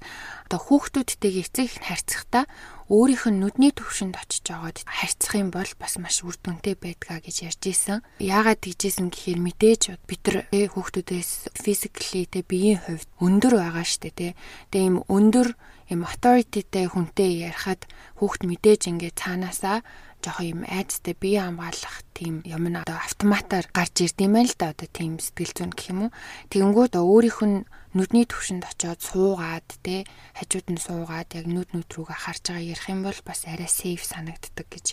одоо 0.51 0.59
хүүхдүүдтэйгээ 0.59 1.47
эцэг 1.47 1.67
их 1.71 1.79
харьцахдаа 1.79 2.51
өөрийнх 2.91 3.31
нь 3.31 3.39
нүдний 3.39 3.71
төвшөнд 3.71 4.19
очиж 4.19 4.51
жагаад 4.51 4.83
харьцах 4.83 5.39
юм 5.39 5.55
бол 5.55 5.71
бас 5.79 5.95
маш 6.03 6.27
үр 6.27 6.35
дүнтэй 6.35 6.75
байдгаа 6.75 7.23
гэж 7.23 7.55
ярьж 7.55 7.63
исэн. 7.71 8.03
Яагаад 8.19 8.67
тэгжсэн 8.67 9.15
гэхээр 9.15 9.39
мэдээж 9.39 9.83
бид 10.11 10.23
нар 10.27 10.51
хүүхдүүдээс 10.51 11.55
physically 11.55 12.27
тэ 12.27 12.43
биеийн 12.43 12.83
хувьд 12.83 13.07
өндөр 13.23 13.63
байгаа 13.63 13.87
штэ 13.87 14.11
тэ. 14.11 14.35
Тэгээ 14.75 14.91
им 14.91 14.99
өндөр 15.07 15.55
им 15.90 16.07
authorityтэй 16.07 16.87
хүнтэй 16.88 17.50
ярихад 17.50 17.90
хүүхд 18.22 18.46
мэдээж 18.46 18.83
ингээ 18.90 19.12
цаанаасаа 19.18 19.83
жоохон 20.22 20.46
юм 20.46 20.61
айцтай 20.68 21.14
бие 21.18 21.42
хамгаалах 21.42 22.07
тийм 22.14 22.46
юм 22.46 22.64
нь 22.70 22.79
одоо 22.79 22.96
автоматар 23.03 23.66
гарч 23.74 24.07
ирд 24.07 24.18
юм 24.22 24.38
байл 24.38 24.55
да 24.55 24.70
одоо 24.70 24.88
тийм 24.88 25.18
сэтгэл 25.18 25.57
зүйн 25.57 25.72
гэх 25.74 25.90
юм 25.90 26.00
уу. 26.07 26.14
Тэгэнгүүт 26.53 26.94
өөрийнх 26.94 27.40
нь 27.42 27.59
нүдний 27.90 28.22
төвшөнд 28.22 28.62
очиод 28.66 29.03
суугаад 29.03 29.66
те 29.83 30.07
хажууд 30.38 30.66
нь 30.70 30.79
суугаад 30.79 31.35
яг 31.35 31.46
нүд 31.50 31.74
нүд 31.74 31.90
рүүгээ 31.90 32.18
харж 32.22 32.42
байгаа 32.55 32.70
ярих 32.70 32.87
юм 32.87 33.00
бол 33.03 33.20
бас 33.26 33.42
арай 33.50 33.66
сейф 33.66 34.07
санагддаг 34.07 34.66
гэж 34.70 34.87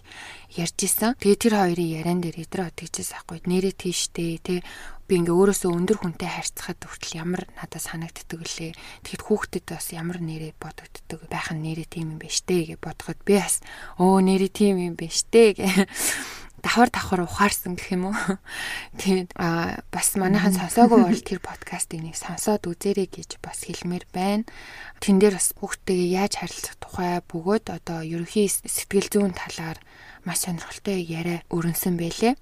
ярьж 0.58 0.78
исэн. 0.82 1.14
Тэгээ 1.22 1.38
тэр 1.38 1.54
хоёрын 1.62 1.94
яриан 2.02 2.20
дээр 2.26 2.42
эдрээ 2.42 2.74
тэгжээс 2.74 3.12
ахгүй 3.22 3.46
нэрээ 3.46 3.74
тийштэй 3.78 4.42
те 4.42 4.66
би 5.08 5.14
ингээ 5.22 5.32
өөрөөсөө 5.32 5.72
өндөр 5.72 5.98
хүнтэй 6.04 6.28
харьцахад 6.28 6.84
хүртэл 6.84 7.22
ямар 7.22 7.48
надад 7.56 7.80
санагддаг 7.80 8.42
лээ. 8.44 8.76
Тэгэхэд 9.08 9.24
хүүхдэд 9.24 9.66
бас 9.72 9.88
ямар 9.96 10.20
нэрээ 10.20 10.58
бодогддог 10.60 11.22
байх 11.32 11.54
нь 11.56 11.64
нэрээ 11.64 11.88
тийм 11.88 12.18
юм 12.18 12.20
байна 12.20 12.36
штэ 12.36 12.76
гэж 12.76 12.80
бодоход 12.84 13.20
би 13.24 13.40
бас 13.40 13.64
өө 14.02 14.20
нэрээ 14.26 14.52
тийм 14.52 14.76
юм 14.84 14.96
байна 15.00 15.16
штэ 15.16 15.56
гэ 15.56 15.66
давхар 16.68 16.92
давхар 16.92 17.22
ухаарсан 17.24 17.80
гэх 17.80 17.96
юм 17.96 18.12
уу. 18.12 18.16
Тэгээд 19.00 19.32
а 19.40 19.80
бас 19.88 20.20
манайхан 20.20 20.52
сонсоогүй 20.52 21.00
бол 21.00 21.24
тэр 21.24 21.40
подкастыг 21.40 22.04
нэг 22.04 22.20
сонсоод 22.20 22.68
үзээрэй 22.68 23.08
гэж 23.08 23.40
бас 23.40 23.64
хэлмээр 23.64 24.04
байна. 24.12 24.44
Тэн 25.00 25.24
дээр 25.24 25.40
бас 25.40 25.56
хүүхдтэйгээ 25.56 26.12
яаж 26.28 26.34
харилцах 26.44 26.76
тухай 26.84 27.24
бөгөөд 27.24 27.72
одоо 27.72 28.04
ерөнхий 28.04 28.52
сэтгэл 28.52 29.08
зүйн 29.08 29.32
талаар 29.32 29.80
маш 30.28 30.44
сонирхолтой 30.44 31.00
яриа 31.08 31.40
өрнсөн 31.48 31.96
байлээ. 31.96 32.36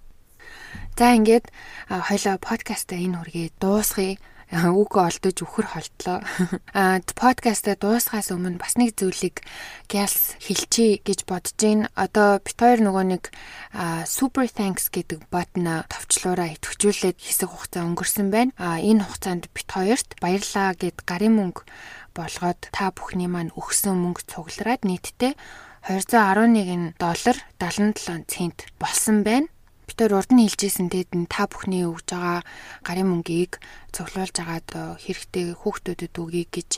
За 0.98 1.14
ингээд 1.14 1.54
хоёлоо 1.86 2.42
подкастаа 2.42 2.98
энэ 2.98 3.22
хүргээ 3.22 3.48
дуусгая 3.62 4.18
үгөө 4.54 5.02
олдож 5.10 5.38
өхөр 5.42 5.68
холтлоо. 5.74 6.22
Аа 6.78 7.02
подкастаа 7.18 7.74
дуусгаас 7.76 8.30
өмнө 8.30 8.62
бас 8.62 8.78
нэг 8.78 8.94
зүйлийг 8.94 9.42
гялс 9.90 10.38
хэлчихье 10.38 11.02
гэж 11.02 11.26
бодож 11.26 11.58
байна. 11.58 11.90
Одоо 11.98 12.38
бит 12.38 12.58
хоёр 12.60 12.80
нөгөө 12.86 13.06
нэг 13.10 13.24
super 14.06 14.46
thanks 14.46 14.94
гэдэг 14.94 15.26
ботно 15.34 15.90
товчлуураа 15.90 16.54
идэвхжүүлээд 16.54 17.18
хэсэг 17.18 17.50
хугацаа 17.50 17.90
өнгөрсөн 17.90 18.30
байна. 18.30 18.54
Аа 18.62 18.78
энэ 18.78 19.02
хугацаанд 19.02 19.50
бит 19.50 19.70
хоёрт 19.72 20.14
баярлаа 20.22 20.78
гэд 20.78 21.02
гарын 21.02 21.34
мөнгө 21.42 21.66
болгоод 22.14 22.70
та 22.70 22.94
бүхний 22.94 23.28
маань 23.28 23.52
өгсөн 23.58 23.98
мөнгө 23.98 24.30
цуглараад 24.30 24.86
нийтдээ 24.86 25.34
211 25.90 26.98
доллар 26.98 27.38
77 27.60 28.26
цент 28.30 28.66
болсон 28.80 29.22
байна. 29.26 29.50
Бид 29.86 29.98
төр 30.02 30.18
урд 30.18 30.32
нь 30.34 30.42
хэлжсэн 30.44 30.90
тэгэд 30.90 31.12
нь 31.14 31.30
та 31.30 31.46
бүхний 31.46 31.86
өгж 31.86 32.10
байгаа 32.10 32.42
гарын 32.82 33.08
мөнгийг 33.10 33.62
цуглуулж 33.94 34.36
агаад 34.42 34.70
хэрэгтэй 35.02 35.54
хүүхдүүдэд 35.56 36.14
өгье 36.18 36.44
гэж 36.50 36.70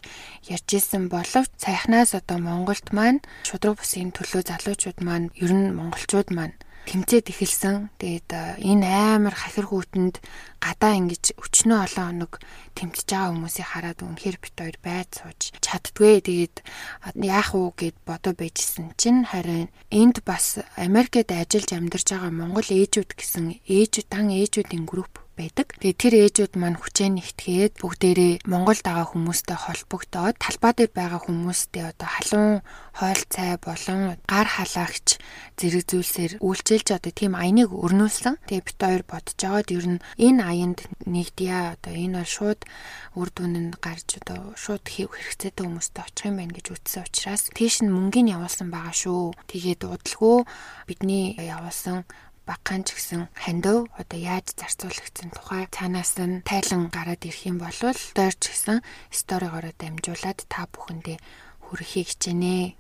ярьж 0.51 0.69
исэн 0.75 1.07
боловч 1.07 1.51
сайхнаас 1.57 2.11
одоо 2.19 2.37
Монголд 2.37 2.91
маань 2.91 3.23
шудраг 3.47 3.79
бусын 3.79 4.11
төлөө 4.11 4.43
залуучууд 4.51 4.99
маань 5.01 5.31
ер 5.39 5.51
нь 5.55 5.71
монголчууд 5.73 6.29
маань 6.35 6.55
тэмцээд 6.87 7.27
эхэлсэн. 7.35 7.91
Тэгээд 7.99 8.31
энэ 8.63 8.87
амар 8.87 9.35
хахир 9.35 9.67
хүүтэнд 9.67 10.23
гадаа 10.63 10.93
ингэж 10.95 11.35
өчнөө 11.35 11.79
олон 11.83 12.07
хоног 12.07 12.33
тэмцэж 12.79 13.07
байгаа 13.11 13.31
хүмүүсийг 13.35 13.67
хараад 13.67 13.99
үнэхээр 14.07 14.37
бит 14.39 14.55
хоёр 14.55 14.77
байд 14.79 15.09
сууж 15.11 15.41
чаддгүй. 15.59 16.23
Тэгээд 16.23 16.55
яах 17.19 17.51
уу 17.51 17.75
гэд 17.75 17.99
бодоо 18.07 18.31
байжсэн 18.31 18.95
чинь 18.95 19.27
харин 19.27 19.67
энд 19.91 20.23
бас 20.23 20.63
Америкт 20.79 21.27
ажиллаж 21.27 21.71
амьдарч 21.75 22.07
байгаа 22.15 22.31
монгол 22.31 22.69
ээжүүд 22.71 23.11
гэсэн 23.19 23.59
ээж 23.67 24.07
дан 24.07 24.31
ээжүүдийн 24.31 24.87
групп 24.87 25.26
байдаг. 25.37 25.77
Тэгээ 25.77 26.01
тэр 26.01 26.13
ээжүүд 26.25 26.53
маань 26.57 26.81
хүчээ 26.81 27.09
нэгтгээд 27.13 27.73
бүгдээрээ 27.77 28.33
Монголд 28.49 28.81
байгаа 28.81 29.07
хүмүүстэй 29.13 29.57
холбогдоод 29.61 30.35
талбай 30.41 30.73
дээр 30.73 30.91
байгаа 30.97 31.21
хүмүүстэй 31.21 31.83
одоо 31.93 32.09
халуун 32.09 32.55
хоол 32.97 33.21
цай 33.29 33.61
болон 33.61 34.17
гар 34.25 34.47
халаагч 34.49 35.21
зэрэг 35.53 35.85
зүйлсээр 35.85 36.33
үйлчилж 36.41 36.87
одоо 36.97 37.13
тийм 37.13 37.37
аяныг 37.37 37.69
өрнүүлсэн. 37.69 38.41
Тэгээ 38.49 38.65
бит 38.65 38.79
хоёр 38.81 39.03
бодож 39.05 39.37
байгаад 39.37 39.69
ер 39.69 39.85
нь 39.85 40.03
энэ 40.17 40.41
аянд 40.41 40.79
нэгдъя 41.05 41.77
одоо 41.77 41.93
энэ 41.93 42.17
бол 42.17 42.33
шууд 42.33 42.61
үр 43.13 43.29
дүн 43.29 43.53
нь 43.53 43.71
гарч 43.77 44.17
одоо 44.17 44.57
шууд 44.57 44.81
хийх 44.89 45.13
хэрэгцээтэй 45.13 45.61
хүмүүстэй 45.61 46.01
очих 46.01 46.25
юм 46.25 46.41
байна 46.41 46.57
гэж 46.57 46.67
үтсэн 46.73 47.05
учраас 47.05 47.43
тийш 47.53 47.85
нь 47.85 47.93
мөнгөний 47.93 48.33
явуулсан 48.33 48.73
байгаа 48.73 48.93
шүү. 48.97 49.37
Тэгээд 49.45 49.85
удалгүй 49.85 50.37
бидний 50.89 51.37
явуулсан 51.37 52.05
багаан 52.47 52.87
ч 52.87 52.95
гэсэн 52.95 53.21
хандив 53.35 53.91
одоо 53.99 54.19
яаж 54.19 54.55
зарцуулагдсан 54.55 55.29
тухай 55.35 55.67
цаанаас 55.67 56.15
нь 56.17 56.41
тайлан 56.47 56.87
гараад 56.87 57.27
ирэх 57.27 57.43
юм 57.51 57.59
бол 57.59 57.75
дойрч 58.15 58.41
гэсэн 58.47 58.79
сторигоороо 59.11 59.75
дамжуулаад 59.75 60.39
та 60.47 60.63
бүхэндээ 60.71 61.17
хүрэхийг 61.67 62.07
хичээнэ. 62.15 62.79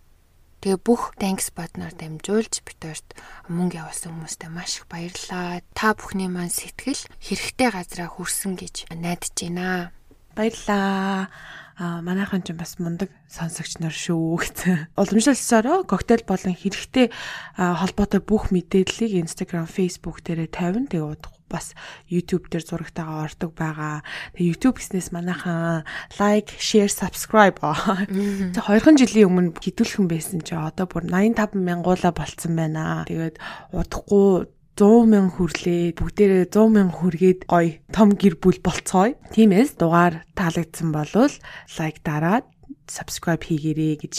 Тэгээ 0.63 0.79
бүх 0.81 1.13
thanks 1.21 1.53
button-аар 1.53 1.93
дамжуулж 1.93 2.65
битэрт 2.65 3.13
мөнгө 3.51 3.77
явуулсан 3.83 4.15
хүмүүстээ 4.15 4.49
маш 4.49 4.81
их 4.81 4.89
баярлалаа. 4.89 5.61
Та 5.77 5.93
бүхний 5.93 6.31
маань 6.31 6.49
сэтгэл 6.49 7.03
хэрэгтэй 7.21 7.69
газараа 7.69 8.09
хүрсэн 8.09 8.57
гэж 8.57 8.89
найдаж 8.89 9.35
байна. 9.37 9.93
Баярлалаа 10.33 11.29
а 11.77 12.01
манайхан 12.01 12.41
ч 12.41 12.57
бас 12.57 12.81
мундаг 12.81 13.13
сонсогч 13.29 13.77
нар 13.77 13.93
шүү 13.93 14.41
гэсэн. 14.41 14.89
Уламжлалсараа 14.97 15.85
коктейл 15.85 16.25
болон 16.25 16.57
хэрэгтэй 16.57 17.13
холбоотой 17.53 18.21
бүх 18.25 18.49
мэдээллийг 18.49 19.21
Instagram, 19.21 19.69
Facebook 19.69 20.25
дээрээ 20.25 20.49
тавина. 20.49 20.89
Тэгээ 20.89 21.37
бас 21.47 21.77
YouTube 22.09 22.49
дээр 22.51 22.65
зурагтайгаа 22.65 23.29
ордог 23.29 23.53
байгаа. 23.55 24.03
Тэгээ 24.35 24.51
YouTube 24.51 24.81
гэснээс 24.81 25.13
манайхан 25.15 25.85
like, 26.19 26.51
share, 26.59 26.91
subscribe. 26.91 27.61
Тэг 27.61 28.63
2 28.65 28.97
жилийн 28.99 29.29
өмнө 29.31 29.55
хідүүлхэн 29.55 30.07
байсан 30.11 30.43
чи 30.43 30.57
одоо 30.57 30.89
бүр 30.89 31.07
85 31.07 31.55
мянгуула 31.55 32.11
болцсон 32.11 32.57
байна. 32.59 33.07
Тэгээд 33.07 33.39
удахгүй 33.71 34.49
100 34.77 35.09
мянга 35.09 35.33
хүрлээ 35.41 35.97
бүгдээрээ 35.97 36.53
100 36.53 36.69
мянга 36.69 36.95
хүргээд 37.01 37.39
гоё 37.49 37.81
том 37.89 38.13
гэр 38.13 38.37
бүл 38.37 38.61
болцгоё. 38.61 39.17
Тиймээс 39.33 39.73
дугаар 39.81 40.21
таалагдсан 40.37 40.93
болвол 40.93 41.33
лайк 41.81 41.97
дараад 42.05 42.45
subscribe 42.85 43.41
хийгээрэй 43.41 43.97
гэж 43.97 44.15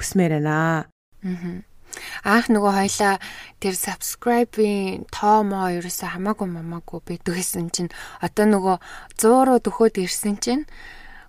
хүсмээр 0.00 0.40
байна. 0.40 0.88
Аа. 1.20 1.60
Аах 2.24 2.48
нөгөө 2.48 2.72
хоёлаа 2.72 3.20
тэр 3.60 3.74
subscribe-ийн 3.76 5.04
тоо 5.12 5.44
моо 5.44 5.68
ерөөсөө 5.76 6.16
хамаагүй 6.16 6.48
мамаагүй 6.56 7.00
байдаг 7.04 7.34
гэсэн 7.36 7.68
чинь 7.68 7.92
одоо 8.24 8.46
нөгөө 8.48 8.76
100 9.20 9.44
руу 9.44 9.58
дөхөөд 9.60 10.00
ирсэн 10.00 10.36
чинь 10.40 10.64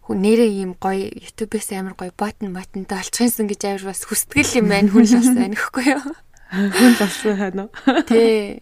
нэрээ 0.10 0.52
ийм 0.64 0.72
гоё 0.80 1.12
YouTube-ээс 1.12 1.76
амар 1.76 1.94
гоё 2.00 2.16
ботн 2.16 2.56
ботнтой 2.56 2.98
олчихсан 2.98 3.46
гэж 3.46 3.62
амар 3.68 3.86
бас 3.94 4.02
хүсдэг 4.08 4.48
юм 4.58 4.72
байна 4.72 4.90
хүн 4.90 5.06
л 5.06 5.16
бас 5.20 5.30
анихгүй 5.36 5.86
юу. 6.00 6.16
Хүн 6.50 7.38
хань 7.38 7.62
уу? 7.62 7.70
Тий. 8.10 8.58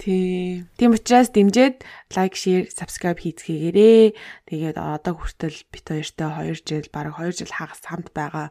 Тий. 0.00 0.64
Тийм 0.76 0.96
учраас 0.96 1.28
дэмжиж 1.32 1.80
лайк, 2.16 2.32
share, 2.36 2.68
subscribe 2.68 3.20
хийцгээгээрээ. 3.20 4.16
Тэгээд 4.48 4.76
одоо 4.76 5.16
хүртэл 5.16 5.64
бит 5.68 5.88
хоёртой 5.88 6.56
2 6.56 6.60
жил, 6.64 6.88
бараг 6.92 7.20
2 7.20 7.40
жил 7.40 7.52
хагас 7.52 7.84
хамт 7.84 8.08
байгаа 8.16 8.48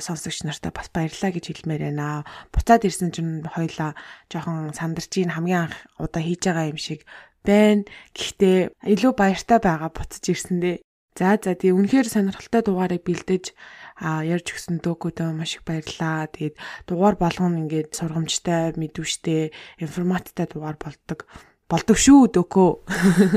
сонсогч 0.00 0.44
нартай 0.44 0.72
бас 0.72 0.88
баярлалаа 0.92 1.32
гэж 1.36 1.44
хэлмээр 1.52 1.92
байна. 1.92 2.24
Буцаад 2.52 2.84
ирсэн 2.88 3.12
чинь 3.12 3.44
хоёлаа 3.44 3.96
жоохон 4.32 4.72
сандарч 4.72 5.12
ийн 5.20 5.32
хамгийн 5.36 5.68
анх 5.68 5.76
удаа 6.00 6.24
хийж 6.24 6.48
байгаа 6.48 6.72
юм 6.72 6.80
шиг 6.80 7.04
байна. 7.44 7.84
Гэхдээ 8.16 8.76
илүү 8.88 9.12
баяртай 9.16 9.60
байгаа 9.60 9.92
буцаж 9.92 10.24
ирсэндээ. 10.32 10.80
За 11.16 11.36
за 11.36 11.52
тий 11.58 11.76
үнэхээр 11.76 12.08
сонирхолтой 12.08 12.62
дугаарыг 12.64 13.04
бэлдэж 13.04 13.52
а 14.00 14.24
ярьж 14.24 14.56
өгсөн 14.56 14.80
дөөкөдөө 14.80 15.30
маш 15.36 15.60
их 15.60 15.64
баярлаа. 15.68 16.26
Тэгээд 16.32 16.56
дугаар 16.88 17.20
болгоно 17.20 17.60
ингээд 17.60 17.92
сургамжтай, 17.92 18.72
мэдвэштэй, 18.80 19.52
информаттай 19.78 20.48
дугаар 20.48 20.80
болдог. 20.80 21.28
Болдог 21.68 21.96
шүү 22.00 22.32
дөөкөө. 22.34 22.70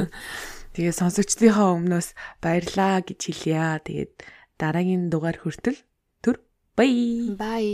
Тэгээд 0.73 0.97
сонсогчдийнхаа 0.97 1.77
өмнөөс 1.77 2.17
баярлаа 2.41 3.03
гэж 3.05 3.19
хэлье. 3.29 3.83
Тэгээд 3.85 4.13
дараагийн 4.57 5.11
дугаар 5.11 5.37
хүртэл 5.37 5.77
түр 6.23 6.41
бай. 6.73 7.35
Бай. 7.37 7.67